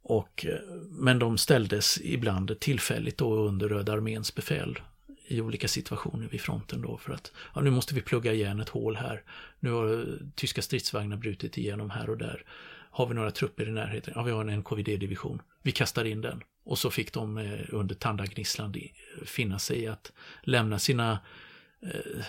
Och, 0.02 0.46
eh, 0.46 0.60
men 0.90 1.20
de 1.20 1.38
ställdes 1.38 2.00
ibland 2.02 2.60
tillfälligt 2.60 3.18
då 3.18 3.34
under 3.36 3.70
Röda 3.70 3.94
arméns 3.94 4.36
befäl 4.36 4.80
i 5.28 5.42
olika 5.42 5.68
situationer 5.68 6.28
vid 6.28 6.42
fronten 6.42 6.82
då 6.82 6.98
för 6.98 7.14
att 7.14 7.32
ja, 7.56 7.62
nu 7.62 7.70
måste 7.70 7.96
vi 7.96 8.02
plugga 8.02 8.34
igen 8.34 8.60
ett 8.60 8.70
hål 8.70 8.96
här. 8.96 9.24
Nu 9.60 9.72
har 9.72 9.94
eh, 9.94 10.06
tyska 10.36 10.62
stridsvagnar 10.62 11.18
brutit 11.18 11.58
igenom 11.58 11.90
här 11.90 12.10
och 12.10 12.18
där. 12.18 12.46
Har 12.92 13.08
vi 13.08 13.14
några 13.14 13.32
trupper 13.32 13.68
i 13.68 13.72
närheten? 13.72 14.14
Ja, 14.16 14.24
vi 14.24 14.32
har 14.32 14.46
en 14.46 14.60
NKVD-division. 14.60 15.42
Vi 15.62 15.72
kastar 15.72 16.06
in 16.06 16.22
den. 16.22 16.44
Och 16.66 16.78
så 16.78 16.92
fick 16.92 17.14
de 17.14 17.38
eh, 17.38 17.60
under 17.70 17.96
tandagnisslan 17.96 18.74
finna 19.26 19.60
sig 19.60 19.80
i 19.80 19.88
att 19.88 20.12
lämna 20.44 20.80
sina 20.80 21.20
eh, 21.82 22.26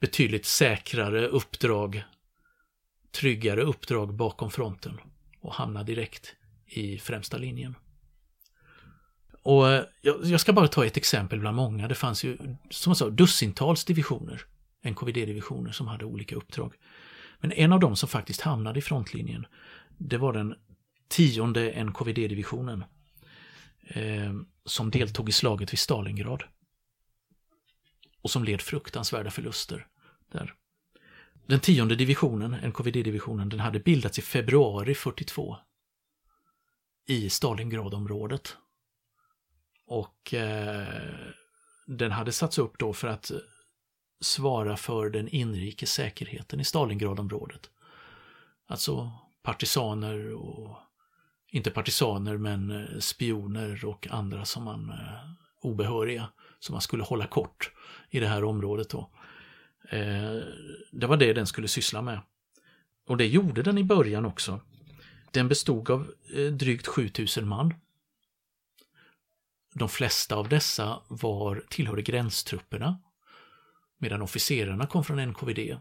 betydligt 0.00 0.46
säkrare 0.46 1.26
uppdrag, 1.28 2.04
tryggare 3.12 3.62
uppdrag 3.62 4.14
bakom 4.14 4.50
fronten 4.50 5.00
och 5.40 5.54
hamna 5.54 5.82
direkt 5.82 6.34
i 6.66 6.98
främsta 6.98 7.36
linjen. 7.36 7.74
Och 9.42 9.68
eh, 9.72 9.84
jag 10.02 10.40
ska 10.40 10.52
bara 10.52 10.68
ta 10.68 10.86
ett 10.86 10.96
exempel 10.96 11.40
bland 11.40 11.56
många. 11.56 11.88
Det 11.88 11.94
fanns 11.94 12.24
ju, 12.24 12.36
som 12.70 12.90
jag 12.90 12.96
sa, 12.96 13.10
dussintals 13.10 13.84
divisioner, 13.84 14.42
NKVD-divisioner 14.82 15.72
som 15.72 15.88
hade 15.88 16.04
olika 16.04 16.36
uppdrag. 16.36 16.74
Men 17.40 17.52
en 17.52 17.72
av 17.72 17.80
dem 17.80 17.96
som 17.96 18.08
faktiskt 18.08 18.40
hamnade 18.40 18.78
i 18.78 18.82
frontlinjen, 18.82 19.46
det 19.98 20.18
var 20.18 20.32
den 20.32 20.54
tionde 21.08 21.84
NKVD-divisionen 21.84 22.84
Eh, 23.86 24.32
som 24.64 24.90
deltog 24.90 25.28
i 25.28 25.32
slaget 25.32 25.72
vid 25.72 25.78
Stalingrad. 25.78 26.44
Och 28.22 28.30
som 28.30 28.44
led 28.44 28.60
fruktansvärda 28.60 29.30
förluster 29.30 29.86
där. 30.32 30.54
Den 31.46 31.60
tionde 31.60 31.96
divisionen, 31.96 32.54
NKVD-divisionen, 32.70 33.48
den 33.48 33.60
hade 33.60 33.80
bildats 33.80 34.18
i 34.18 34.22
februari 34.22 34.94
42 34.94 35.56
i 37.06 37.30
Stalingradområdet. 37.30 38.56
Och 39.86 40.34
eh, 40.34 40.86
den 41.86 42.12
hade 42.12 42.32
satts 42.32 42.58
upp 42.58 42.78
då 42.78 42.92
för 42.92 43.08
att 43.08 43.30
svara 44.20 44.76
för 44.76 45.10
den 45.10 45.28
inrikes 45.28 45.92
säkerheten 45.92 46.60
i 46.60 46.64
Stalingradområdet. 46.64 47.70
Alltså 48.66 49.12
partisaner 49.42 50.32
och 50.32 50.76
inte 51.54 51.70
partisaner 51.70 52.36
men 52.36 52.70
eh, 52.70 52.98
spioner 52.98 53.84
och 53.84 54.06
andra 54.10 54.44
som 54.44 54.64
man 54.64 54.90
eh, 54.90 55.30
obehöriga 55.60 56.28
som 56.58 56.72
man 56.72 56.82
skulle 56.82 57.02
hålla 57.02 57.26
kort 57.26 57.72
i 58.10 58.20
det 58.20 58.28
här 58.28 58.44
området 58.44 58.90
då. 58.90 59.10
Eh, 59.90 60.40
det 60.92 61.06
var 61.06 61.16
det 61.16 61.32
den 61.32 61.46
skulle 61.46 61.68
syssla 61.68 62.02
med. 62.02 62.20
Och 63.06 63.16
det 63.16 63.26
gjorde 63.26 63.62
den 63.62 63.78
i 63.78 63.84
början 63.84 64.24
också. 64.24 64.60
Den 65.30 65.48
bestod 65.48 65.90
av 65.90 66.10
drygt 66.52 66.86
7000 66.86 67.48
man. 67.48 67.74
De 69.74 69.88
flesta 69.88 70.36
av 70.36 70.48
dessa 70.48 71.00
var 71.08 71.64
tillhörde 71.68 72.02
gränstrupperna 72.02 72.98
medan 73.98 74.22
officerarna 74.22 74.86
kom 74.86 75.04
från 75.04 75.28
NKVD 75.28 75.78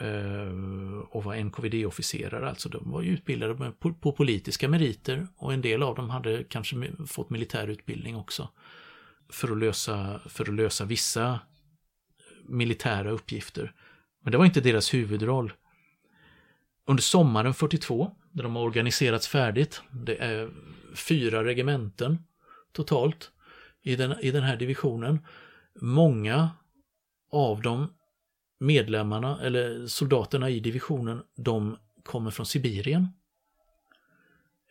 Eh, 0.00 0.98
och 1.10 1.24
var 1.24 1.36
NKVD-officerare, 1.36 2.48
alltså 2.48 2.68
de 2.68 2.90
var 2.90 3.02
utbildade 3.02 3.72
på 4.00 4.12
politiska 4.12 4.68
meriter 4.68 5.28
och 5.36 5.52
en 5.52 5.62
del 5.62 5.82
av 5.82 5.94
dem 5.94 6.10
hade 6.10 6.44
kanske 6.44 6.92
fått 7.06 7.30
militär 7.30 7.68
utbildning 7.68 8.16
också. 8.16 8.48
För 9.28 9.52
att 9.52 9.58
lösa, 9.58 10.20
för 10.26 10.44
att 10.44 10.54
lösa 10.54 10.84
vissa 10.84 11.40
militära 12.48 13.10
uppgifter. 13.10 13.72
Men 14.22 14.32
det 14.32 14.38
var 14.38 14.44
inte 14.44 14.60
deras 14.60 14.94
huvudroll. 14.94 15.52
Under 16.86 17.02
sommaren 17.02 17.54
42, 17.54 18.10
när 18.32 18.42
de 18.42 18.56
har 18.56 18.62
organiserats 18.62 19.28
färdigt, 19.28 19.82
det 19.90 20.16
är 20.16 20.50
fyra 20.94 21.44
regementen 21.44 22.18
totalt 22.72 23.30
i 23.82 23.96
den, 23.96 24.20
i 24.20 24.30
den 24.30 24.42
här 24.42 24.56
divisionen. 24.56 25.18
Många 25.80 26.50
av 27.32 27.62
dem 27.62 27.92
medlemmarna 28.58 29.40
eller 29.42 29.86
soldaterna 29.86 30.50
i 30.50 30.60
divisionen, 30.60 31.22
de 31.36 31.76
kommer 32.02 32.30
från 32.30 32.46
Sibirien. 32.46 33.08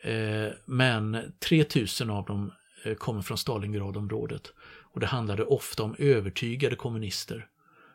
Eh, 0.01 0.51
men 0.65 1.33
3000 1.39 2.09
av 2.09 2.25
dem 2.25 2.51
eh, 2.85 2.95
kommer 2.95 3.21
från 3.21 3.37
Stalingradområdet. 3.37 4.53
Och 4.93 4.99
det 4.99 5.05
handlade 5.05 5.43
ofta 5.43 5.83
om 5.83 5.95
övertygade 5.99 6.75
kommunister 6.75 7.47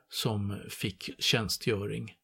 som 0.09 0.57
fick 0.68 1.11
tjänstgöring 1.18 2.14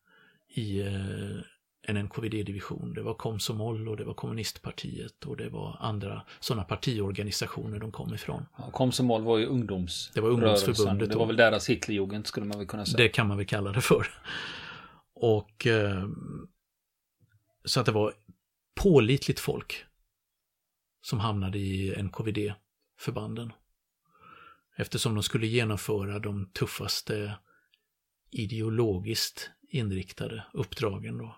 i 0.48 0.80
eh, 0.80 1.38
en 1.86 1.96
NKVD-division. 1.96 2.94
Det 2.94 3.02
var 3.02 3.14
Komsomol 3.14 3.88
och 3.88 3.96
det 3.96 4.04
var 4.04 4.14
kommunistpartiet 4.14 5.24
och 5.24 5.36
det 5.36 5.48
var 5.48 5.76
andra 5.80 6.22
sådana 6.40 6.64
partiorganisationer 6.64 7.78
de 7.78 7.92
kom 7.92 8.14
ifrån. 8.14 8.46
Ja, 8.58 8.70
Komsomol 8.70 9.22
var 9.22 9.38
ju 9.38 9.46
ungdoms 9.46 10.10
Det 10.14 10.20
var 10.20 10.28
ungdomsförbundet. 10.28 11.10
Det 11.10 11.16
var 11.18 11.26
väl 11.26 11.36
deras 11.36 11.68
Hitlerjugend 11.68 12.26
skulle 12.26 12.46
man 12.46 12.58
väl 12.58 12.66
kunna 12.66 12.86
säga. 12.86 12.96
Det 12.96 13.08
kan 13.08 13.28
man 13.28 13.36
väl 13.36 13.46
kalla 13.46 13.72
det 13.72 13.80
för. 13.80 14.06
Och 15.14 15.66
eh, 15.66 16.08
så 17.64 17.80
att 17.80 17.86
det 17.86 17.92
var 17.92 18.12
pålitligt 18.74 19.40
folk 19.40 19.84
som 21.02 21.20
hamnade 21.20 21.58
i 21.58 22.02
NKVD-förbanden. 22.02 23.52
Eftersom 24.76 25.14
de 25.14 25.22
skulle 25.22 25.46
genomföra 25.46 26.18
de 26.18 26.50
tuffaste 26.52 27.36
ideologiskt 28.30 29.50
inriktade 29.68 30.44
uppdragen 30.52 31.18
då. 31.18 31.36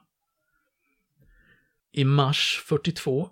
I 1.97 2.05
mars 2.05 2.63
42, 2.65 3.31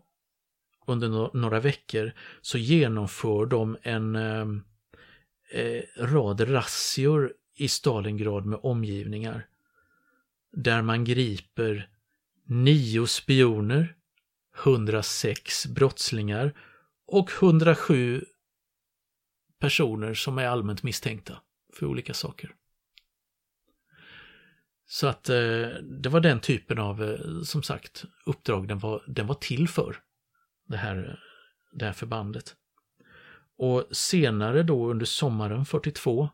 under 0.86 1.36
några 1.36 1.60
veckor, 1.60 2.12
så 2.40 2.58
genomför 2.58 3.46
de 3.46 3.76
en 3.82 4.16
eh, 4.16 4.46
eh, 5.50 5.82
rad 5.96 6.50
razzior 6.50 7.32
i 7.54 7.68
Stalingrad 7.68 8.46
med 8.46 8.58
omgivningar. 8.62 9.46
Där 10.52 10.82
man 10.82 11.04
griper 11.04 11.88
nio 12.44 13.06
spioner, 13.06 13.94
106 14.64 15.66
brottslingar 15.66 16.58
och 17.06 17.30
107 17.42 18.24
personer 19.58 20.14
som 20.14 20.38
är 20.38 20.46
allmänt 20.46 20.82
misstänkta 20.82 21.40
för 21.74 21.86
olika 21.86 22.14
saker. 22.14 22.54
Så 24.86 25.06
att 25.06 25.28
eh, 25.28 25.68
det 26.02 26.08
var 26.08 26.20
den 26.20 26.40
typen 26.40 26.78
av, 26.78 27.02
eh, 27.02 27.42
som 27.42 27.62
sagt, 27.62 28.04
uppdrag 28.26 28.68
den 28.68 28.78
var, 28.78 29.02
den 29.06 29.26
var 29.26 29.34
till 29.34 29.68
för. 29.68 29.96
Det 30.68 30.76
här, 30.76 31.08
eh, 31.08 31.14
det 31.72 31.84
här 31.84 31.92
förbandet. 31.92 32.54
Och 33.58 33.84
senare 33.90 34.62
då 34.62 34.90
under 34.90 35.06
sommaren 35.06 35.64
42, 35.64 36.28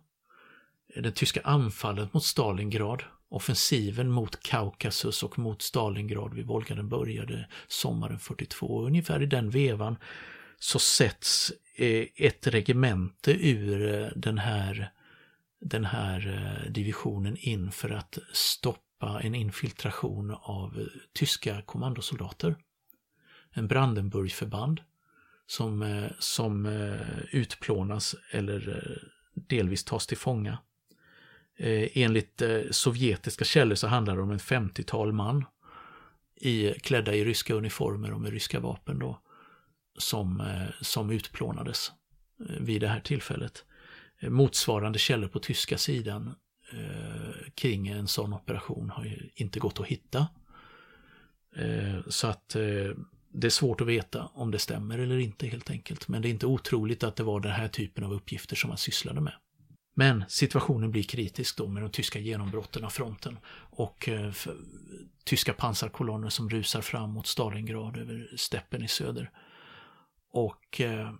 eh, 0.94 1.02
det 1.02 1.10
tyska 1.10 1.40
anfallet 1.44 2.14
mot 2.14 2.24
Stalingrad, 2.24 3.02
offensiven 3.28 4.10
mot 4.10 4.42
Kaukasus 4.42 5.22
och 5.22 5.38
mot 5.38 5.62
Stalingrad 5.62 6.34
vid 6.34 6.46
Volga, 6.46 6.74
den 6.74 6.88
började 6.88 7.48
sommaren 7.68 8.18
42. 8.18 8.86
Ungefär 8.86 9.22
i 9.22 9.26
den 9.26 9.50
vevan 9.50 9.96
så 10.58 10.78
sätts 10.78 11.52
eh, 11.76 12.06
ett 12.16 12.46
regemente 12.46 13.32
ur 13.32 13.94
eh, 13.94 14.08
den 14.16 14.38
här 14.38 14.92
den 15.60 15.84
här 15.84 16.28
eh, 16.28 16.70
divisionen 16.70 17.36
in 17.36 17.70
för 17.70 17.90
att 17.90 18.18
stoppa 18.32 19.20
en 19.22 19.34
infiltration 19.34 20.30
av 20.30 20.80
eh, 20.80 20.86
tyska 21.12 21.62
kommandosoldater. 21.62 22.56
En 23.50 23.68
Brandenburgförband 23.68 24.80
som, 25.46 25.82
eh, 25.82 26.10
som 26.18 26.66
utplånas 27.30 28.16
eller 28.30 28.98
delvis 29.34 29.84
tas 29.84 30.06
till 30.06 30.16
fånga. 30.16 30.58
Enligt 31.62 32.42
sovjetiska 32.70 33.44
källor 33.44 33.74
så 33.74 33.86
handlar 33.86 34.16
det 34.16 34.22
om 34.22 34.30
en 34.30 34.38
50-tal 34.38 35.12
man 35.12 35.44
i, 36.36 36.72
klädda 36.72 37.14
i 37.14 37.24
ryska 37.24 37.54
uniformer 37.54 38.12
och 38.12 38.20
med 38.20 38.32
ryska 38.32 38.60
vapen 38.60 38.98
då, 38.98 39.20
som, 39.98 40.42
som 40.80 41.10
utplånades 41.10 41.92
vid 42.60 42.80
det 42.80 42.88
här 42.88 43.00
tillfället. 43.00 43.64
Eh, 44.20 44.30
motsvarande 44.30 44.98
källor 44.98 45.28
på 45.28 45.38
tyska 45.38 45.78
sidan 45.78 46.34
eh, 46.72 47.50
kring 47.54 47.88
en 47.88 48.08
sån 48.08 48.32
operation 48.32 48.90
har 48.90 49.04
ju 49.04 49.30
inte 49.34 49.60
gått 49.60 49.80
att 49.80 49.86
hitta. 49.86 50.28
Eh, 51.56 52.00
så 52.08 52.26
att 52.26 52.48
det 53.32 53.46
är 53.46 53.50
svårt 53.50 53.80
att 53.80 53.86
veta 53.86 54.30
om 54.34 54.50
det 54.50 54.58
stämmer 54.58 54.98
eller 54.98 55.18
inte 55.18 55.46
helt 55.46 55.70
enkelt. 55.70 56.08
Men 56.08 56.22
det 56.22 56.28
är 56.28 56.30
inte 56.30 56.46
otroligt 56.46 57.04
att 57.04 57.16
det 57.16 57.22
var 57.22 57.40
den 57.40 57.52
här 57.52 57.68
typen 57.68 58.04
av 58.04 58.12
uppgifter 58.12 58.56
som 58.56 58.68
man 58.68 58.78
sysslade 58.78 59.20
med. 59.20 59.34
Men 59.94 60.24
situationen 60.28 60.90
blir 60.90 61.02
kritisk 61.02 61.56
då 61.56 61.68
med 61.68 61.82
de 61.82 61.90
tyska 61.90 62.18
genombrotten 62.18 62.84
av 62.84 62.90
fronten 62.90 63.38
och 63.70 64.08
eh, 64.08 64.32
tyska 65.24 65.52
pansarkolonner 65.52 66.28
som 66.28 66.50
rusar 66.50 66.80
fram 66.80 67.10
mot 67.10 67.26
Stalingrad 67.26 67.96
över 67.96 68.30
steppen 68.36 68.82
i 68.82 68.88
söder. 68.88 69.30
Och 70.32 70.80
eh, 70.80 71.12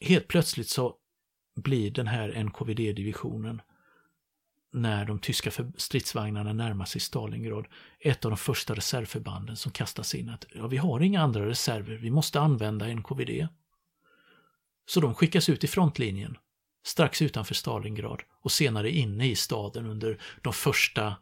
helt 0.00 0.28
plötsligt 0.28 0.68
så 0.68 0.96
blir 1.54 1.90
den 1.90 2.06
här 2.06 2.44
NKVD-divisionen 2.44 3.62
när 4.72 5.04
de 5.04 5.18
tyska 5.18 5.50
stridsvagnarna 5.76 6.52
närmar 6.52 6.84
sig 6.84 7.00
Stalingrad 7.00 7.66
ett 8.00 8.24
av 8.24 8.30
de 8.30 8.36
första 8.36 8.74
reservförbanden 8.74 9.56
som 9.56 9.72
kastas 9.72 10.14
in 10.14 10.28
att 10.28 10.44
ja, 10.54 10.66
vi 10.66 10.76
har 10.76 11.00
inga 11.00 11.22
andra 11.22 11.46
reserver, 11.46 11.96
vi 11.96 12.10
måste 12.10 12.40
använda 12.40 12.86
NKVD. 12.94 13.48
Så 14.86 15.00
de 15.00 15.14
skickas 15.14 15.48
ut 15.48 15.64
i 15.64 15.66
frontlinjen 15.66 16.38
strax 16.84 17.22
utanför 17.22 17.54
Stalingrad 17.54 18.22
och 18.40 18.52
senare 18.52 18.90
inne 18.90 19.30
i 19.30 19.36
staden 19.36 19.86
under 19.86 20.18
de 20.42 20.52
första, 20.52 21.16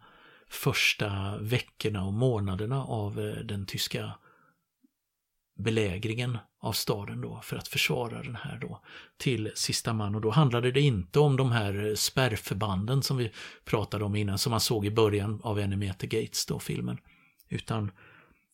första 0.49 1.39
veckorna 1.39 2.05
och 2.05 2.13
månaderna 2.13 2.85
av 2.85 3.21
eh, 3.21 3.45
den 3.45 3.67
tyska 3.67 4.13
belägringen 5.59 6.39
av 6.61 6.73
staden 6.73 7.21
då 7.21 7.41
för 7.43 7.57
att 7.57 7.69
försvara 7.69 8.23
den 8.23 8.37
här 8.37 8.59
då 8.59 8.81
till 9.17 9.51
sista 9.55 9.93
man. 9.93 10.15
Och 10.15 10.21
då 10.21 10.31
handlade 10.31 10.71
det 10.71 10.81
inte 10.81 11.21
om 11.21 11.37
de 11.37 11.53
här 11.53 11.89
eh, 11.89 11.95
spärrförbanden 11.95 13.03
som 13.03 13.17
vi 13.17 13.33
pratade 13.65 14.05
om 14.05 14.17
innan 14.17 14.39
som 14.39 14.51
man 14.51 14.61
såg 14.61 14.87
i 14.87 14.91
början 14.91 15.41
av 15.45 15.61
Enemy 15.61 15.89
at 15.89 15.99
the 15.99 16.07
Gates 16.07 16.47
då 16.47 16.59
filmen. 16.59 16.99
Utan 17.49 17.91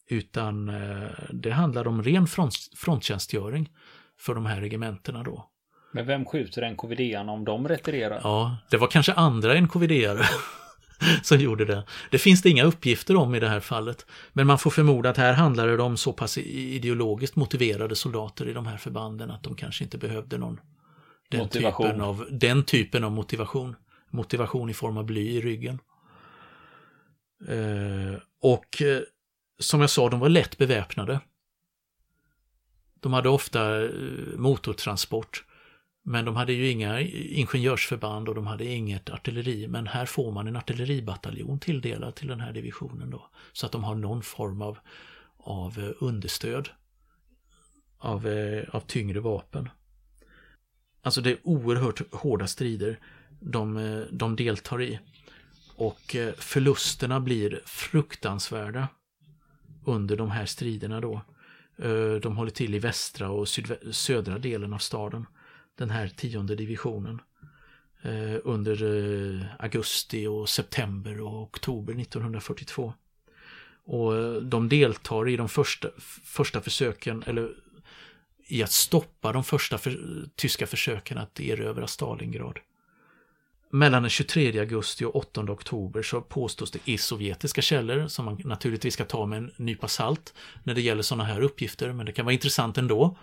utan 0.08 0.68
eh, 0.68 1.08
det 1.32 1.50
handlade 1.50 1.88
om 1.88 2.02
ren 2.02 2.26
front, 2.26 2.54
fronttjänstgöring 2.76 3.70
för 4.18 4.34
de 4.34 4.46
här 4.46 4.60
regementena 4.60 5.22
då. 5.22 5.50
Men 5.92 6.06
vem 6.06 6.24
skjuter 6.24 6.70
NKVD 6.70 7.30
om 7.30 7.44
de 7.44 7.68
retirerar? 7.68 8.20
Ja, 8.22 8.56
det 8.70 8.76
var 8.76 8.86
kanske 8.86 9.12
andra 9.12 9.60
NKVD 9.60 9.90
som 11.22 11.38
gjorde 11.38 11.64
det. 11.64 11.84
Det 12.10 12.18
finns 12.18 12.42
det 12.42 12.50
inga 12.50 12.64
uppgifter 12.64 13.16
om 13.16 13.34
i 13.34 13.40
det 13.40 13.48
här 13.48 13.60
fallet. 13.60 14.06
Men 14.32 14.46
man 14.46 14.58
får 14.58 14.70
förmoda 14.70 15.10
att 15.10 15.16
här 15.16 15.32
handlar 15.32 15.68
det 15.68 15.82
om 15.82 15.96
så 15.96 16.12
pass 16.12 16.38
ideologiskt 16.38 17.36
motiverade 17.36 17.96
soldater 17.96 18.48
i 18.48 18.52
de 18.52 18.66
här 18.66 18.76
förbanden 18.76 19.30
att 19.30 19.42
de 19.42 19.54
kanske 19.54 19.84
inte 19.84 19.98
behövde 19.98 20.38
någon 20.38 20.60
den 21.28 21.40
motivation. 21.40 21.86
Typen 21.86 22.00
av, 22.00 22.26
den 22.30 22.64
typen 22.64 23.04
av 23.04 23.12
motivation. 23.12 23.76
Motivation 24.10 24.70
i 24.70 24.74
form 24.74 24.96
av 24.96 25.04
bly 25.04 25.30
i 25.30 25.40
ryggen. 25.40 25.78
Eh, 27.48 28.20
och 28.40 28.82
eh, 28.82 29.00
som 29.58 29.80
jag 29.80 29.90
sa, 29.90 30.08
de 30.08 30.20
var 30.20 30.28
lätt 30.28 30.58
beväpnade. 30.58 31.20
De 33.00 33.12
hade 33.12 33.28
ofta 33.28 33.84
eh, 33.84 33.90
motortransport. 34.36 35.44
Men 36.06 36.24
de 36.24 36.36
hade 36.36 36.52
ju 36.52 36.70
inga 36.70 37.00
ingenjörsförband 37.00 38.28
och 38.28 38.34
de 38.34 38.46
hade 38.46 38.64
inget 38.64 39.10
artilleri. 39.10 39.68
Men 39.68 39.86
här 39.86 40.06
får 40.06 40.32
man 40.32 40.48
en 40.48 40.56
artilleribataljon 40.56 41.58
tilldelad 41.58 42.14
till 42.14 42.28
den 42.28 42.40
här 42.40 42.52
divisionen 42.52 43.10
då. 43.10 43.30
Så 43.52 43.66
att 43.66 43.72
de 43.72 43.84
har 43.84 43.94
någon 43.94 44.22
form 44.22 44.62
av, 44.62 44.78
av 45.36 45.78
eh, 45.78 45.90
understöd 46.00 46.68
av, 47.98 48.26
eh, 48.26 48.74
av 48.74 48.80
tyngre 48.80 49.20
vapen. 49.20 49.68
Alltså 51.02 51.20
det 51.20 51.30
är 51.30 51.38
oerhört 51.42 52.12
hårda 52.14 52.46
strider 52.46 52.98
de, 53.40 53.76
eh, 53.76 54.02
de 54.10 54.36
deltar 54.36 54.82
i. 54.82 55.00
Och 55.76 56.16
förlusterna 56.36 57.20
blir 57.20 57.62
fruktansvärda 57.66 58.88
under 59.84 60.16
de 60.16 60.30
här 60.30 60.46
striderna 60.46 61.00
då. 61.00 61.20
De 62.22 62.36
håller 62.36 62.50
till 62.50 62.74
i 62.74 62.78
västra 62.78 63.30
och 63.30 63.48
södra 63.92 64.38
delen 64.38 64.72
av 64.72 64.78
staden 64.78 65.26
den 65.76 65.90
här 65.90 66.08
tionde 66.08 66.54
divisionen 66.54 67.20
eh, 68.02 68.36
under 68.44 68.82
eh, 68.82 69.46
augusti 69.58 70.26
och 70.26 70.48
september 70.48 71.20
och 71.20 71.42
oktober 71.42 72.00
1942. 72.00 72.94
Och 73.84 74.16
eh, 74.16 74.34
de 74.34 74.68
deltar 74.68 75.28
i 75.28 75.36
de 75.36 75.48
första, 75.48 75.88
första 76.24 76.60
försöken, 76.60 77.24
eller 77.26 77.50
i 78.46 78.62
att 78.62 78.72
stoppa 78.72 79.32
de 79.32 79.44
första 79.44 79.78
för, 79.78 79.98
tyska 80.36 80.66
försöken 80.66 81.18
att 81.18 81.40
erövra 81.40 81.86
Stalingrad. 81.86 82.58
Mellan 83.70 84.02
den 84.02 84.10
23 84.10 84.58
augusti 84.58 85.04
och 85.04 85.16
8 85.16 85.40
oktober 85.40 86.02
så 86.02 86.20
påstås 86.20 86.70
det 86.70 86.78
i 86.84 86.98
sovjetiska 86.98 87.62
källor, 87.62 88.08
som 88.08 88.24
man 88.24 88.40
naturligtvis 88.44 88.94
ska 88.94 89.04
ta 89.04 89.26
med 89.26 89.38
en 89.38 89.50
nypa 89.56 89.88
salt 89.88 90.34
när 90.62 90.74
det 90.74 90.80
gäller 90.80 91.02
sådana 91.02 91.24
här 91.24 91.40
uppgifter, 91.40 91.92
men 91.92 92.06
det 92.06 92.12
kan 92.12 92.24
vara 92.24 92.32
intressant 92.32 92.78
ändå 92.78 93.04
eh, 93.04 93.16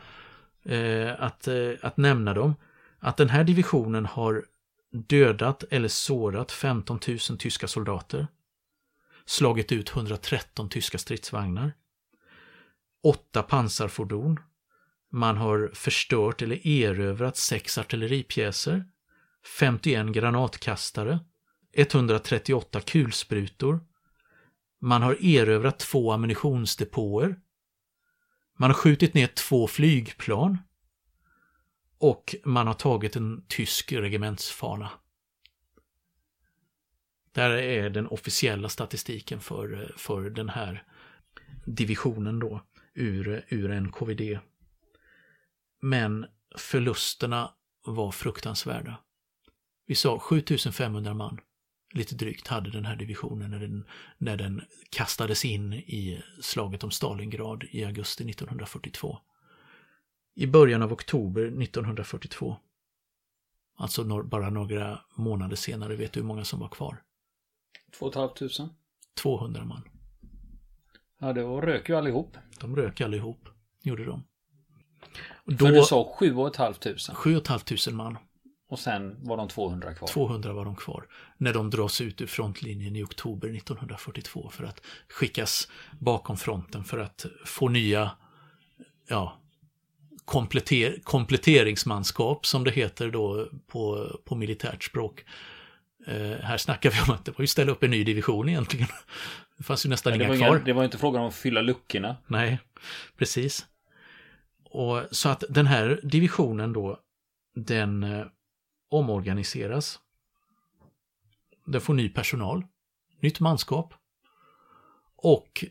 Eh, 0.64 1.24
att, 1.24 1.48
eh, 1.48 1.72
att 1.82 1.98
nämna 1.98 2.34
dem, 2.34 2.56
att 3.00 3.18
den 3.18 3.30
här 3.30 3.44
divisionen 3.44 4.06
har 4.06 4.46
dödat 4.92 5.64
eller 5.70 5.88
sårat 5.88 6.52
15 6.52 7.00
000 7.08 7.38
tyska 7.40 7.68
soldater, 7.68 8.28
slagit 9.26 9.72
ut 9.72 9.90
113 9.90 10.70
tyska 10.70 10.98
stridsvagnar, 10.98 11.74
åtta 13.04 13.44
pansarfordon, 13.44 14.40
man 15.12 15.38
har 15.38 15.72
förstört 15.74 16.42
eller 16.42 16.68
erövrat 16.68 17.38
sex 17.38 17.78
artilleripjäser, 17.78 18.86
51 19.60 20.08
granatkastare, 20.08 21.20
138 21.74 22.82
kulsprutor, 22.82 23.80
man 24.82 25.02
har 25.02 25.18
erövrat 25.26 25.80
två 25.80 26.12
ammunitionsdepåer, 26.12 27.36
man 28.62 28.70
har 28.70 28.76
skjutit 28.76 29.14
ner 29.14 29.28
två 29.28 29.68
flygplan. 29.68 30.58
Och 31.98 32.36
man 32.46 32.68
har 32.68 32.74
tagit 32.74 33.16
en 33.16 33.46
tysk 33.48 33.92
regementsfana. 33.92 34.90
Där 37.32 37.50
är 37.50 37.90
den 37.90 38.08
officiella 38.08 38.70
statistiken 38.70 39.40
för, 39.40 39.94
för 39.98 40.30
den 40.30 40.50
här 40.50 40.84
divisionen 41.66 42.40
då 42.40 42.62
ur, 42.94 43.46
ur 43.50 43.80
NKVD. 43.82 44.40
Men 45.80 46.26
förlusterna 46.58 47.54
var 47.86 48.12
fruktansvärda. 48.12 48.98
Vi 49.86 49.96
sa 49.96 50.20
7500 50.20 51.14
man 51.14 51.40
lite 51.92 52.16
drygt 52.16 52.48
hade 52.48 52.70
den 52.70 52.86
här 52.86 52.96
divisionen 52.96 53.52
när 53.52 53.60
den, 53.60 53.86
när 54.18 54.38
den 54.38 54.62
kastades 54.90 55.46
in 55.46 55.74
i 55.74 56.24
slaget 56.42 56.84
om 56.84 56.92
Stalingrad 56.92 57.64
i 57.72 57.86
augusti 57.86 58.30
1942. 58.30 59.18
I 60.36 60.48
början 60.48 60.82
av 60.82 60.94
oktober 60.94 61.42
1942, 61.42 62.58
alltså 63.78 64.04
no 64.04 64.24
bara 64.24 64.50
några 64.50 65.00
månader 65.16 65.56
senare, 65.56 65.96
vet 65.96 66.14
du 66.14 66.20
hur 66.20 66.28
många 66.28 66.46
som 66.46 66.60
var 66.60 66.70
kvar? 66.70 67.04
2 68.00 68.12
500. 68.12 68.76
200 69.22 69.66
man. 69.66 69.82
Ja, 71.20 71.34
det 71.34 71.44
var 71.44 71.62
rök 71.62 71.90
ju 71.90 71.96
allihop. 71.96 72.38
De 72.60 72.76
rök 72.76 73.02
allihop, 73.02 73.50
gjorde 73.82 74.06
de. 74.06 74.24
Då, 75.46 75.66
För 75.66 75.72
du 75.72 75.82
sa 75.84 76.16
7 76.20 76.28
500? 76.28 76.74
7 77.14 77.42
500 77.42 77.92
man. 77.92 78.18
Och 78.72 78.80
sen 78.80 79.16
var 79.24 79.38
de 79.38 79.48
200 79.48 79.94
kvar. 79.94 80.08
200 80.08 80.54
var 80.54 80.66
de 80.66 80.76
kvar. 80.76 81.08
När 81.38 81.54
de 81.54 81.70
dras 81.70 82.02
ut 82.02 82.22
ur 82.22 82.28
frontlinjen 82.28 82.96
i 82.96 83.04
oktober 83.04 83.48
1942 83.48 84.50
för 84.50 84.64
att 84.64 84.82
skickas 85.10 85.68
bakom 86.00 86.38
fronten 86.38 86.84
för 86.84 86.98
att 86.98 87.26
få 87.46 87.70
nya 87.70 88.12
ja, 89.08 89.38
kompletter 90.26 91.00
kompletteringsmanskap 91.04 92.46
som 92.46 92.64
det 92.64 92.72
heter 92.72 93.12
då 93.12 93.50
på, 93.68 94.10
på 94.26 94.36
militärt 94.36 94.84
språk. 94.84 95.26
Eh, 96.08 96.32
här 96.32 96.58
snackar 96.58 96.92
vi 96.92 96.98
om 97.08 97.16
att 97.16 97.26
det 97.26 97.32
var 97.32 97.44
ju 97.44 97.48
ställa 97.48 97.72
upp 97.72 97.84
en 97.84 97.92
ny 97.92 98.04
division 98.04 98.50
egentligen. 98.50 98.88
Det 99.58 99.64
fanns 99.64 99.86
ju 99.86 99.90
nästan 99.90 100.14
inga 100.14 100.26
kvar. 100.26 100.36
Inga, 100.36 100.60
det 100.60 100.74
var 100.74 100.84
inte 100.84 100.98
frågan 100.98 101.22
om 101.22 101.28
att 101.28 101.36
fylla 101.36 101.62
luckorna. 101.62 102.16
Nej, 102.28 102.60
precis. 103.18 103.66
Och 104.64 105.02
Så 105.12 105.30
att 105.30 105.44
den 105.50 105.68
här 105.68 106.00
divisionen 106.04 106.74
då, 106.74 107.00
den 107.56 108.04
eh, 108.04 108.26
omorganiseras. 108.92 110.00
Den 111.66 111.82
får 111.82 111.94
ny 111.94 112.10
personal, 112.10 112.66
nytt 113.20 113.40
manskap 113.40 113.94
och 115.16 115.66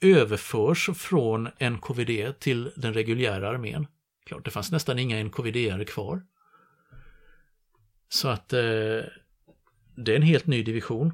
överförs 0.00 0.90
från 0.94 1.48
NKVD 1.60 2.40
till 2.40 2.72
den 2.76 2.94
reguljära 2.94 3.48
armén. 3.48 3.86
Klart, 4.26 4.44
det 4.44 4.50
fanns 4.50 4.72
nästan 4.72 4.98
inga 4.98 5.24
NKVD-are 5.24 5.84
kvar. 5.84 6.22
Så 8.08 8.28
att 8.28 8.52
eh, 8.52 8.58
det 9.96 10.12
är 10.12 10.16
en 10.16 10.22
helt 10.22 10.46
ny 10.46 10.62
division. 10.62 11.12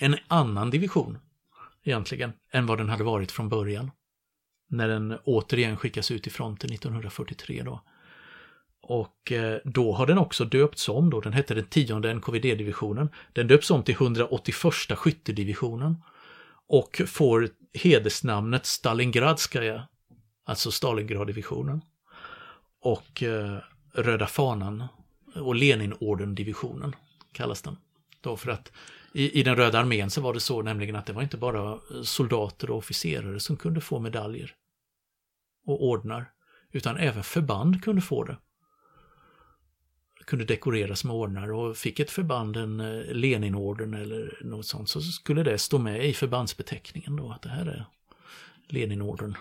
En 0.00 0.16
annan 0.28 0.70
division 0.70 1.18
egentligen 1.82 2.32
än 2.50 2.66
vad 2.66 2.78
den 2.78 2.88
hade 2.88 3.04
varit 3.04 3.32
från 3.32 3.48
början. 3.48 3.90
När 4.68 4.88
den 4.88 5.18
återigen 5.24 5.76
skickas 5.76 6.10
ut 6.10 6.26
i 6.26 6.30
fronten 6.30 6.72
1943 6.72 7.62
då. 7.62 7.84
Och 8.90 9.32
eh, 9.32 9.58
då 9.64 9.92
har 9.92 10.06
den 10.06 10.18
också 10.18 10.44
döpts 10.44 10.88
om 10.88 11.10
då, 11.10 11.20
den 11.20 11.32
hette 11.32 11.54
den 11.54 11.66
tionde 11.66 12.14
NKVD-divisionen. 12.14 13.08
Den 13.32 13.48
döps 13.48 13.70
om 13.70 13.82
till 13.82 13.94
181 13.94 14.98
skyttedivisionen. 14.98 15.96
Och 16.66 17.02
får 17.06 17.48
hedersnamnet 17.72 18.66
Stalingradskaja, 18.66 19.88
alltså 20.44 20.70
Stalingraddivisionen. 20.70 21.80
Och 22.80 23.22
eh, 23.22 23.58
Röda 23.92 24.26
fanan 24.26 24.84
och 25.34 25.54
Leninorden-divisionen 25.54 26.96
kallas 27.32 27.62
den. 27.62 27.76
Då 28.20 28.36
för 28.36 28.50
att 28.50 28.72
i, 29.12 29.40
i 29.40 29.42
den 29.42 29.56
Röda 29.56 29.78
armén 29.78 30.10
så 30.10 30.20
var 30.20 30.34
det 30.34 30.40
så 30.40 30.62
nämligen 30.62 30.96
att 30.96 31.06
det 31.06 31.12
var 31.12 31.22
inte 31.22 31.36
bara 31.36 31.72
eh, 31.72 32.02
soldater 32.02 32.70
och 32.70 32.78
officerare 32.78 33.40
som 33.40 33.56
kunde 33.56 33.80
få 33.80 33.98
medaljer 33.98 34.54
och 35.66 35.84
ordnar, 35.84 36.30
utan 36.72 36.96
även 36.96 37.24
förband 37.24 37.84
kunde 37.84 38.02
få 38.02 38.24
det 38.24 38.36
kunde 40.28 40.44
dekoreras 40.44 41.04
med 41.04 41.14
ordnar 41.14 41.52
och 41.52 41.76
fick 41.76 42.00
ett 42.00 42.10
förband 42.10 42.56
en 42.56 42.80
eh, 42.80 43.14
Leninorden 43.14 43.94
eller 43.94 44.38
något 44.40 44.66
sånt 44.66 44.88
så 44.88 45.00
skulle 45.00 45.42
det 45.42 45.58
stå 45.58 45.78
med 45.78 46.04
i 46.04 46.14
förbandsbeteckningen 46.14 47.16
då 47.16 47.30
att 47.30 47.42
det 47.42 47.48
här 47.48 47.66
är 47.66 47.84
Leninorden. 48.66 49.36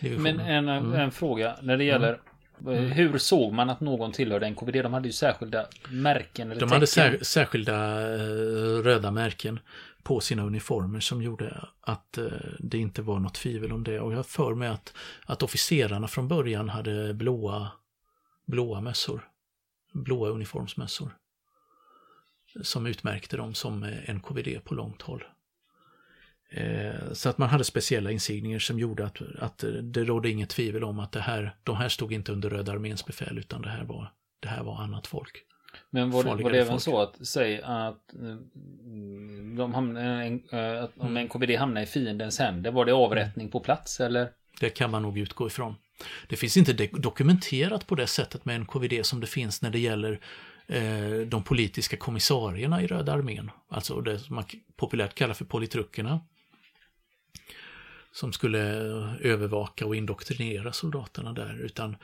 Mm. 0.00 0.22
Men 0.22 0.40
en, 0.40 0.68
mm. 0.68 0.92
en 0.92 1.10
fråga 1.10 1.56
när 1.62 1.76
det 1.76 1.84
gäller 1.84 2.08
mm. 2.08 2.78
Mm. 2.78 2.90
Hur 2.90 3.18
såg 3.18 3.52
man 3.52 3.70
att 3.70 3.80
någon 3.80 4.12
tillhörde 4.12 4.50
NKVD? 4.50 4.82
De 4.82 4.92
hade 4.92 5.08
ju 5.08 5.12
särskilda 5.12 5.66
märken. 5.88 6.50
Eller 6.50 6.60
De 6.60 6.72
hade 6.72 6.86
sär, 6.86 7.18
särskilda 7.22 8.00
uh, 8.00 8.82
röda 8.82 9.10
märken 9.10 9.60
på 10.02 10.20
sina 10.20 10.42
uniformer 10.42 11.00
som 11.00 11.22
gjorde 11.22 11.64
att 11.80 12.18
det 12.58 12.78
inte 12.78 13.02
var 13.02 13.18
något 13.18 13.34
tvivel 13.34 13.72
om 13.72 13.84
det. 13.84 14.00
Och 14.00 14.12
jag 14.12 14.16
har 14.16 14.22
för 14.22 14.54
mig 14.54 14.68
att, 14.68 14.94
att 15.26 15.42
officerarna 15.42 16.08
från 16.08 16.28
början 16.28 16.68
hade 16.68 17.14
blåa, 17.14 17.68
blåa 18.46 18.80
mössor 18.80 19.28
blåa 20.04 20.30
uniformsmössor. 20.30 21.10
Som 22.62 22.86
utmärkte 22.86 23.36
dem 23.36 23.54
som 23.54 23.80
NKVD 24.08 24.64
på 24.64 24.74
långt 24.74 25.02
håll. 25.02 25.24
Eh, 26.50 27.12
så 27.12 27.28
att 27.28 27.38
man 27.38 27.48
hade 27.48 27.64
speciella 27.64 28.10
insignier 28.10 28.58
som 28.58 28.78
gjorde 28.78 29.06
att, 29.06 29.22
att 29.38 29.64
det 29.82 30.04
rådde 30.04 30.30
inget 30.30 30.48
tvivel 30.48 30.84
om 30.84 30.98
att 30.98 31.12
det 31.12 31.20
här, 31.20 31.56
de 31.62 31.76
här 31.76 31.88
stod 31.88 32.12
inte 32.12 32.32
under 32.32 32.50
Röda 32.50 32.72
arméns 32.72 33.06
befäl 33.06 33.38
utan 33.38 33.62
det 33.62 33.68
här 33.68 33.84
var, 33.84 34.12
det 34.40 34.48
här 34.48 34.62
var 34.62 34.82
annat 34.82 35.06
folk. 35.06 35.42
Men 35.90 36.10
var 36.10 36.24
det, 36.24 36.42
var 36.42 36.50
det 36.50 36.60
även 36.60 36.80
så 36.80 37.00
att, 37.00 37.26
säg 37.26 37.62
att, 37.62 38.14
de 39.56 39.74
hamnar, 39.74 40.24
eh, 40.54 40.84
att 40.84 40.98
om 40.98 41.14
NKVD 41.14 41.50
mm. 41.50 41.60
hamnar 41.60 41.82
i 41.82 41.86
fiendens 41.86 42.38
händer, 42.38 42.70
var 42.70 42.84
det 42.84 42.92
avrättning 42.92 43.50
på 43.50 43.60
plats 43.60 44.00
eller? 44.00 44.30
Det 44.60 44.70
kan 44.70 44.90
man 44.90 45.02
nog 45.02 45.18
utgå 45.18 45.46
ifrån. 45.46 45.74
Det 46.28 46.36
finns 46.36 46.56
inte 46.56 46.72
dokumenterat 46.92 47.86
på 47.86 47.94
det 47.94 48.06
sättet 48.06 48.44
med 48.44 48.60
NKVD 48.60 49.06
som 49.06 49.20
det 49.20 49.26
finns 49.26 49.62
när 49.62 49.70
det 49.70 49.78
gäller 49.78 50.20
eh, 50.66 51.18
de 51.26 51.42
politiska 51.44 51.96
kommissarierna 51.96 52.82
i 52.82 52.86
Röda 52.86 53.12
armén. 53.12 53.50
Alltså 53.68 54.00
det 54.00 54.18
som 54.18 54.34
man 54.34 54.44
populärt 54.76 55.14
kallar 55.14 55.34
för 55.34 55.44
politrukerna, 55.44 56.20
Som 58.12 58.32
skulle 58.32 58.60
eh, 58.60 59.14
övervaka 59.20 59.86
och 59.86 59.96
indoktrinera 59.96 60.72
soldaterna 60.72 61.32
där. 61.32 61.58
Utan 61.58 61.96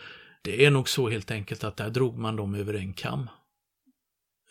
det 0.43 0.65
är 0.65 0.71
nog 0.71 0.89
så 0.89 1.09
helt 1.09 1.31
enkelt 1.31 1.65
att 1.65 1.77
där 1.77 1.91
drog 1.91 2.19
man 2.19 2.37
dem 2.37 2.55
över 2.55 2.75
en 2.75 2.93
kam. 2.93 3.29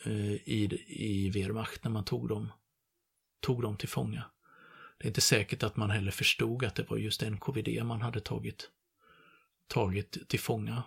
Eh, 0.06 0.34
i, 0.34 0.86
I 0.88 1.30
Wehrmacht 1.30 1.84
när 1.84 1.92
man 1.92 2.06
tog 2.06 2.28
dem, 2.28 2.52
tog 3.42 3.62
dem 3.62 3.78
till 3.78 3.90
fånga. 3.90 4.24
Det 4.98 5.06
är 5.06 5.08
inte 5.08 5.22
säkert 5.22 5.64
att 5.64 5.78
man 5.78 5.90
heller 5.90 6.12
förstod 6.12 6.66
att 6.66 6.76
det 6.76 6.90
var 6.90 6.98
just 6.98 7.22
NKVD 7.22 7.84
man 7.84 8.02
hade 8.02 8.20
tagit 8.20 8.70
tagit 9.72 10.30
till 10.30 10.40
fånga. 10.40 10.84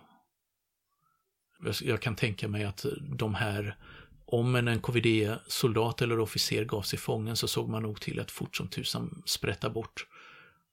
Jag 1.81 2.01
kan 2.01 2.15
tänka 2.15 2.47
mig 2.47 2.63
att 2.63 2.85
de 3.17 3.35
här, 3.35 3.77
om 4.25 4.55
en 4.55 4.65
NKVD-soldat 4.65 6.01
eller 6.01 6.19
officer 6.19 6.65
gav 6.65 6.81
sig 6.81 6.99
fången 6.99 7.35
så 7.35 7.47
såg 7.47 7.69
man 7.69 7.83
nog 7.83 8.01
till 8.01 8.19
att 8.19 8.31
fort 8.31 8.55
som 8.55 8.67
tusan 8.67 9.23
sprätta 9.25 9.69
bort 9.69 10.07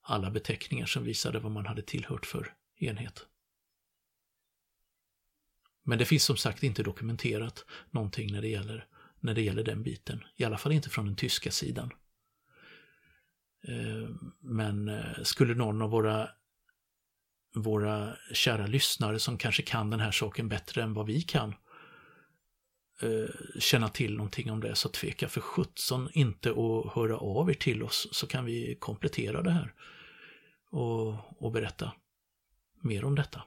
alla 0.01 0.31
beteckningar 0.31 0.85
som 0.85 1.03
visade 1.03 1.39
vad 1.39 1.51
man 1.51 1.65
hade 1.65 1.81
tillhört 1.81 2.25
för 2.25 2.53
enhet. 2.79 3.25
Men 5.83 5.97
det 5.97 6.05
finns 6.05 6.23
som 6.23 6.37
sagt 6.37 6.63
inte 6.63 6.83
dokumenterat 6.83 7.65
någonting 7.91 8.31
när 8.31 8.41
det 8.41 8.47
gäller, 8.47 8.87
när 9.19 9.33
det 9.33 9.41
gäller 9.41 9.63
den 9.63 9.83
biten. 9.83 10.23
I 10.35 10.43
alla 10.43 10.57
fall 10.57 10.71
inte 10.71 10.89
från 10.89 11.05
den 11.05 11.15
tyska 11.15 11.51
sidan. 11.51 11.91
Eh, 13.67 14.09
men 14.39 14.87
eh, 14.87 15.23
skulle 15.23 15.55
någon 15.55 15.81
av 15.81 15.89
våra 15.89 16.29
våra 17.53 18.15
kära 18.33 18.67
lyssnare 18.67 19.19
som 19.19 19.37
kanske 19.37 19.63
kan 19.63 19.89
den 19.89 19.99
här 19.99 20.11
saken 20.11 20.49
bättre 20.49 20.83
än 20.83 20.93
vad 20.93 21.05
vi 21.05 21.21
kan 21.21 21.55
eh, 23.01 23.59
känna 23.59 23.89
till 23.89 24.17
någonting 24.17 24.51
om 24.51 24.59
det 24.59 24.75
så 24.75 24.89
tveka 24.89 25.29
för 25.29 25.41
sjutton 25.41 26.09
inte 26.13 26.49
att 26.49 26.93
höra 26.93 27.17
av 27.17 27.49
er 27.49 27.53
till 27.53 27.83
oss 27.83 28.07
så 28.11 28.27
kan 28.27 28.45
vi 28.45 28.77
komplettera 28.79 29.41
det 29.41 29.51
här 29.51 29.73
och, 30.71 31.43
och 31.43 31.51
berätta 31.51 31.91
mer 32.81 33.05
om 33.05 33.15
detta. 33.15 33.43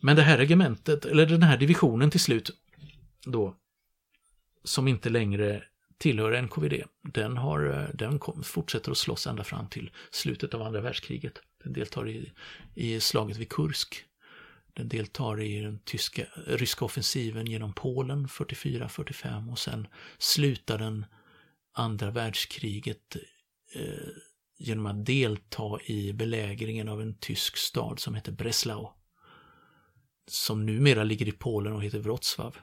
Men 0.00 0.16
det 0.16 0.22
här 0.22 0.38
regementet, 0.38 1.04
eller 1.04 1.26
den 1.26 1.42
här 1.42 1.56
divisionen 1.56 2.10
till 2.10 2.20
slut 2.20 2.50
då, 3.26 3.56
som 4.64 4.88
inte 4.88 5.10
längre 5.10 5.64
tillhör 5.98 6.42
NKVD, 6.42 6.82
den, 7.02 7.36
har, 7.36 7.66
eh, 7.66 7.88
den 7.94 8.20
fortsätter 8.42 8.90
att 8.90 8.98
slåss 8.98 9.26
ända 9.26 9.44
fram 9.44 9.68
till 9.68 9.90
slutet 10.10 10.54
av 10.54 10.62
andra 10.62 10.80
världskriget. 10.80 11.40
Den 11.64 11.72
deltar 11.72 12.08
i, 12.08 12.32
i 12.74 13.00
slaget 13.00 13.36
vid 13.36 13.48
Kursk. 13.48 14.04
Den 14.74 14.88
deltar 14.88 15.40
i 15.40 15.60
den 15.60 15.78
tyska, 15.84 16.22
ryska 16.46 16.84
offensiven 16.84 17.46
genom 17.46 17.72
Polen 17.72 18.26
44-45 18.26 19.50
och 19.50 19.58
sen 19.58 19.86
slutar 20.18 20.78
den 20.78 21.06
andra 21.72 22.10
världskriget 22.10 23.16
eh, 23.74 24.08
genom 24.58 24.86
att 24.86 25.06
delta 25.06 25.78
i 25.84 26.12
belägringen 26.12 26.88
av 26.88 27.00
en 27.02 27.18
tysk 27.18 27.56
stad 27.56 27.98
som 27.98 28.14
heter 28.14 28.32
Breslau. 28.32 28.88
Som 30.26 30.66
numera 30.66 31.04
ligger 31.04 31.28
i 31.28 31.32
Polen 31.32 31.72
och 31.72 31.84
heter 31.84 31.98
Wrocław. 31.98 32.56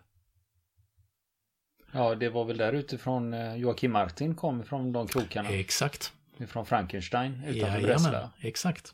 Ja, 1.91 2.15
det 2.15 2.29
var 2.29 2.45
väl 2.45 2.57
där 2.57 2.73
utifrån 2.73 3.33
eh, 3.33 3.55
Joakim 3.55 3.91
Martin 3.91 4.35
kom 4.35 4.63
från 4.63 4.91
de 4.91 5.07
krokarna. 5.07 5.49
Exakt. 5.49 6.13
Från 6.47 6.65
Frankenstein 6.65 7.34
utanför 7.34 7.58
Jajamän, 7.58 7.84
Breslau. 7.84 8.27
Exakt. 8.39 8.93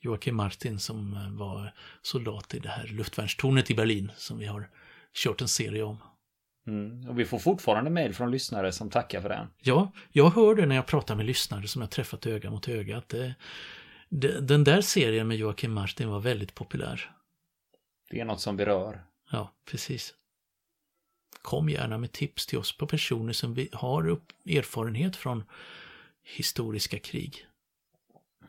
Joakim 0.00 0.36
Martin 0.36 0.78
som 0.78 1.14
eh, 1.14 1.30
var 1.30 1.72
soldat 2.02 2.54
i 2.54 2.58
det 2.58 2.68
här 2.68 2.86
luftvärnstornet 2.86 3.70
i 3.70 3.74
Berlin 3.74 4.12
som 4.16 4.38
vi 4.38 4.46
har 4.46 4.68
kört 5.14 5.40
en 5.40 5.48
serie 5.48 5.82
om. 5.82 5.98
Mm, 6.66 7.08
och 7.08 7.18
vi 7.18 7.24
får 7.24 7.38
fortfarande 7.38 7.90
mejl 7.90 8.14
från 8.14 8.30
lyssnare 8.30 8.72
som 8.72 8.90
tackar 8.90 9.20
för 9.20 9.28
den. 9.28 9.46
Ja, 9.62 9.92
jag 10.12 10.30
hör 10.30 10.54
det 10.54 10.66
när 10.66 10.76
jag 10.76 10.86
pratar 10.86 11.14
med 11.14 11.26
lyssnare 11.26 11.68
som 11.68 11.82
jag 11.82 11.90
träffat 11.90 12.26
öga 12.26 12.50
mot 12.50 12.68
öga. 12.68 12.98
Att 12.98 13.08
det, 13.08 13.34
det, 14.08 14.40
den 14.40 14.64
där 14.64 14.80
serien 14.80 15.28
med 15.28 15.36
Joakim 15.36 15.72
Martin 15.72 16.08
var 16.08 16.20
väldigt 16.20 16.54
populär. 16.54 17.10
Det 18.10 18.20
är 18.20 18.24
något 18.24 18.40
som 18.40 18.56
berör. 18.56 19.04
Ja, 19.30 19.52
precis. 19.70 20.14
Kom 21.42 21.68
gärna 21.68 21.98
med 21.98 22.12
tips 22.12 22.46
till 22.46 22.58
oss 22.58 22.76
på 22.76 22.86
personer 22.86 23.32
som 23.32 23.66
har 23.72 24.08
upp, 24.08 24.32
erfarenhet 24.46 25.16
från 25.16 25.44
historiska 26.26 26.98
krig. 26.98 27.46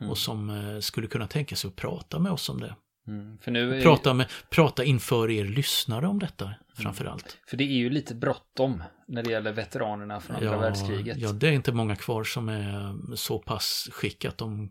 Mm. 0.00 0.10
Och 0.10 0.18
som 0.18 0.50
eh, 0.50 0.80
skulle 0.80 1.06
kunna 1.06 1.26
tänka 1.26 1.56
sig 1.56 1.68
att 1.68 1.76
prata 1.76 2.18
med 2.18 2.32
oss 2.32 2.48
om 2.48 2.60
det. 2.60 2.76
Mm, 3.06 3.38
nu 3.46 3.82
prata, 3.82 4.14
med, 4.14 4.30
prata 4.50 4.84
inför 4.84 5.30
er 5.30 5.44
lyssnare 5.44 6.06
om 6.06 6.18
detta 6.18 6.44
mm. 6.44 6.58
framför 6.74 7.04
allt. 7.04 7.38
För 7.46 7.56
det 7.56 7.64
är 7.64 7.76
ju 7.76 7.90
lite 7.90 8.14
bråttom 8.14 8.82
när 9.06 9.22
det 9.22 9.30
gäller 9.30 9.52
veteranerna 9.52 10.20
från 10.20 10.36
andra 10.36 10.50
ja, 10.50 10.58
världskriget. 10.58 11.18
Ja, 11.18 11.32
det 11.32 11.48
är 11.48 11.52
inte 11.52 11.72
många 11.72 11.96
kvar 11.96 12.24
som 12.24 12.48
är 12.48 13.16
så 13.16 13.38
pass 13.38 13.88
skick 13.92 14.24
att 14.24 14.38
de 14.38 14.70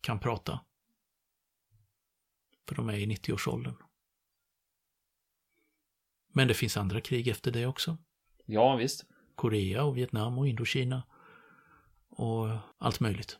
kan 0.00 0.18
prata. 0.18 0.60
För 2.68 2.74
de 2.74 2.88
är 2.88 2.94
i 2.94 3.06
90-årsåldern. 3.06 3.74
Men 6.32 6.48
det 6.48 6.54
finns 6.54 6.76
andra 6.76 7.00
krig 7.00 7.28
efter 7.28 7.50
det 7.50 7.66
också. 7.66 7.98
Ja, 8.44 8.76
visst. 8.76 9.04
Korea 9.34 9.84
och 9.84 9.96
Vietnam 9.96 10.38
och 10.38 10.48
Indokina. 10.48 11.02
Och 12.16 12.48
allt 12.78 13.00
möjligt. 13.00 13.38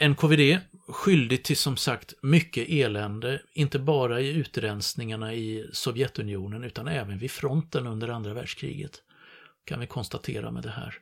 NKVD 0.00 0.58
skyldig 0.88 1.44
till 1.44 1.56
som 1.56 1.76
sagt 1.76 2.14
mycket 2.22 2.68
elände, 2.68 3.42
inte 3.52 3.78
bara 3.78 4.20
i 4.20 4.28
utrensningarna 4.28 5.34
i 5.34 5.70
Sovjetunionen 5.72 6.64
utan 6.64 6.88
även 6.88 7.18
vid 7.18 7.30
fronten 7.30 7.86
under 7.86 8.08
andra 8.08 8.34
världskriget. 8.34 9.02
Kan 9.64 9.80
vi 9.80 9.86
konstatera 9.86 10.50
med 10.50 10.62
det 10.62 10.70
här. 10.70 10.94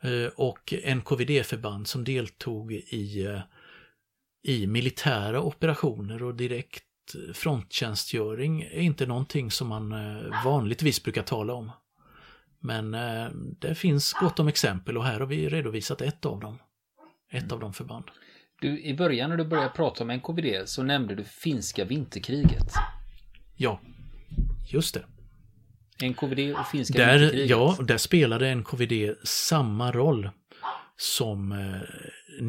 Eh, 0.00 0.30
och 0.36 0.74
NKVD-förband 0.84 1.88
som 1.88 2.04
deltog 2.04 2.72
i, 2.72 3.26
eh, 3.26 3.40
i 4.42 4.66
militära 4.66 5.42
operationer 5.42 6.22
och 6.22 6.34
direkt 6.34 6.84
fronttjänstgöring 7.34 8.62
är 8.62 8.80
inte 8.80 9.06
någonting 9.06 9.50
som 9.50 9.68
man 9.68 9.92
eh, 9.92 10.44
vanligtvis 10.44 11.02
brukar 11.02 11.22
tala 11.22 11.54
om. 11.54 11.70
Men 12.60 12.90
det 13.60 13.74
finns 13.74 14.12
gott 14.12 14.38
om 14.38 14.48
exempel 14.48 14.96
och 14.96 15.04
här 15.04 15.20
har 15.20 15.26
vi 15.26 15.48
redovisat 15.48 16.02
ett 16.02 16.26
av 16.26 16.40
dem. 16.40 16.58
Ett 17.30 17.52
av 17.52 17.60
de 17.60 17.72
förband. 17.72 18.04
Du, 18.60 18.82
I 18.82 18.94
början 18.94 19.30
när 19.30 19.36
du 19.36 19.44
började 19.44 19.68
prata 19.68 20.04
om 20.04 20.10
NKVD 20.10 20.68
så 20.68 20.82
nämnde 20.82 21.14
du 21.14 21.24
finska 21.24 21.84
vinterkriget. 21.84 22.72
Ja, 23.56 23.80
just 24.72 24.94
det. 24.94 25.04
NKVD 26.08 26.54
och 26.58 26.66
finska 26.66 26.98
där, 26.98 27.18
vinterkriget. 27.18 27.50
Ja, 27.50 27.76
där 27.80 27.98
spelade 27.98 28.54
NKVD 28.54 29.16
samma 29.24 29.92
roll 29.92 30.30
som 30.96 31.52
eh, 31.52 31.80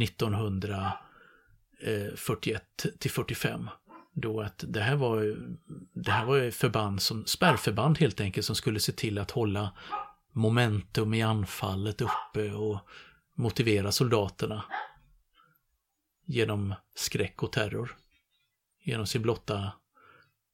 1941 0.04 2.86
till 3.00 3.12
45. 3.12 3.70
Då 4.22 4.42
att 4.42 4.64
det 4.68 4.82
här 4.82 4.96
var 4.96 5.36
det 5.94 6.12
här 6.12 6.26
var 6.26 6.52
förband 6.52 7.02
som 7.02 7.26
spärrförband 7.26 7.98
helt 7.98 8.22
enkelt 8.22 8.46
som 8.46 8.56
skulle 8.56 8.80
se 8.80 8.92
till 8.92 9.18
att 9.18 9.32
hålla 9.32 9.72
momentum 10.32 11.14
i 11.14 11.22
anfallet 11.22 12.02
uppe 12.02 12.52
och 12.52 12.80
motivera 13.36 13.92
soldaterna 13.92 14.64
genom 16.26 16.76
skräck 16.96 17.44
och 17.44 17.52
terror. 17.52 17.96
Genom 18.84 19.08
sin 19.08 19.22
blotta 19.22 19.72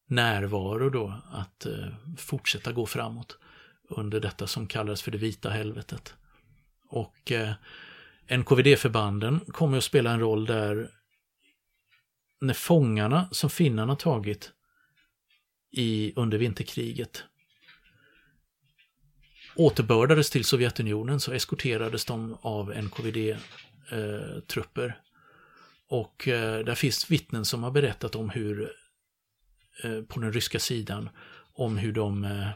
närvaro 0.08 0.90
då 0.90 1.14
att 1.32 1.66
eh, 1.66 1.88
fortsätta 2.18 2.72
gå 2.72 2.86
framåt 2.86 3.38
under 3.90 4.20
detta 4.20 4.48
som 4.48 4.68
kallades 4.68 5.02
för 5.02 5.12
det 5.12 5.18
vita 5.18 5.50
helvetet. 5.50 6.14
Och 6.90 7.32
eh, 7.32 7.54
NKVD-förbanden 8.30 9.40
kommer 9.40 9.78
att 9.78 9.84
spela 9.84 10.12
en 10.12 10.20
roll 10.20 10.46
där 10.46 10.92
när 12.42 12.54
fångarna 12.54 13.30
som 13.32 13.50
finnarna 13.50 13.96
tagit 13.96 14.52
i, 15.72 16.14
under 16.16 16.38
vinterkriget 16.38 17.24
återbördades 19.56 20.30
till 20.30 20.46
Sovjetunionen 20.46 21.20
så 21.20 21.32
eskorterades 21.32 22.06
de 22.06 22.38
av 22.42 22.74
NKVD-trupper. 22.74 24.88
Eh, 24.88 24.94
och 25.88 26.28
eh, 26.28 26.66
där 26.66 26.76
finns 26.76 27.12
vittnen 27.12 27.46
som 27.46 27.64
har 27.64 27.72
berättat 27.72 28.16
om 28.16 28.30
hur, 28.30 28.72
eh, 29.84 30.02
på 30.02 30.20
den 30.20 30.34
ryska 30.34 30.60
sidan, 30.60 31.10
om 31.54 31.78
hur 31.78 31.94
de, 31.94 32.24
eh, 32.24 32.50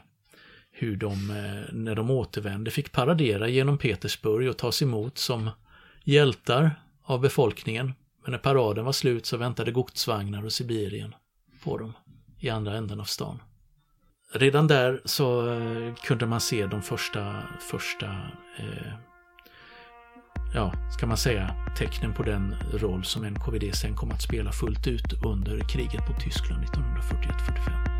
hur 0.70 0.96
de, 0.96 1.30
eh, 1.30 1.62
när 1.72 1.94
de 1.94 2.10
återvände, 2.10 2.70
fick 2.70 2.92
paradera 2.92 3.48
genom 3.48 3.78
Petersburg 3.78 4.48
och 4.48 4.58
tas 4.58 4.82
emot 4.82 5.18
som 5.18 5.50
hjältar 6.04 6.70
av 7.02 7.20
befolkningen. 7.20 7.92
Men 8.30 8.32
när 8.32 8.42
paraden 8.42 8.84
var 8.84 8.92
slut 8.92 9.26
så 9.26 9.36
väntade 9.36 9.72
godsvagnar 9.72 10.44
och 10.44 10.52
Sibirien 10.52 11.14
på 11.64 11.78
dem 11.78 11.92
i 12.38 12.50
andra 12.50 12.76
änden 12.76 13.00
av 13.00 13.04
stan. 13.04 13.42
Redan 14.32 14.66
där 14.66 15.00
så 15.04 15.52
eh, 15.52 15.94
kunde 15.94 16.26
man 16.26 16.40
se 16.40 16.66
de 16.66 16.82
första, 16.82 17.42
första 17.70 18.06
eh, 18.58 18.92
ja, 20.54 20.72
ska 20.96 21.06
man 21.06 21.16
säga, 21.16 21.54
tecknen 21.78 22.14
på 22.14 22.22
den 22.22 22.54
roll 22.72 23.04
som 23.04 23.22
NKVD 23.24 23.74
sen 23.74 23.96
kom 23.96 24.10
att 24.10 24.22
spela 24.22 24.52
fullt 24.52 24.86
ut 24.86 25.24
under 25.26 25.68
kriget 25.68 26.08
mot 26.08 26.20
Tyskland 26.20 26.64
1941-45. 26.64 27.99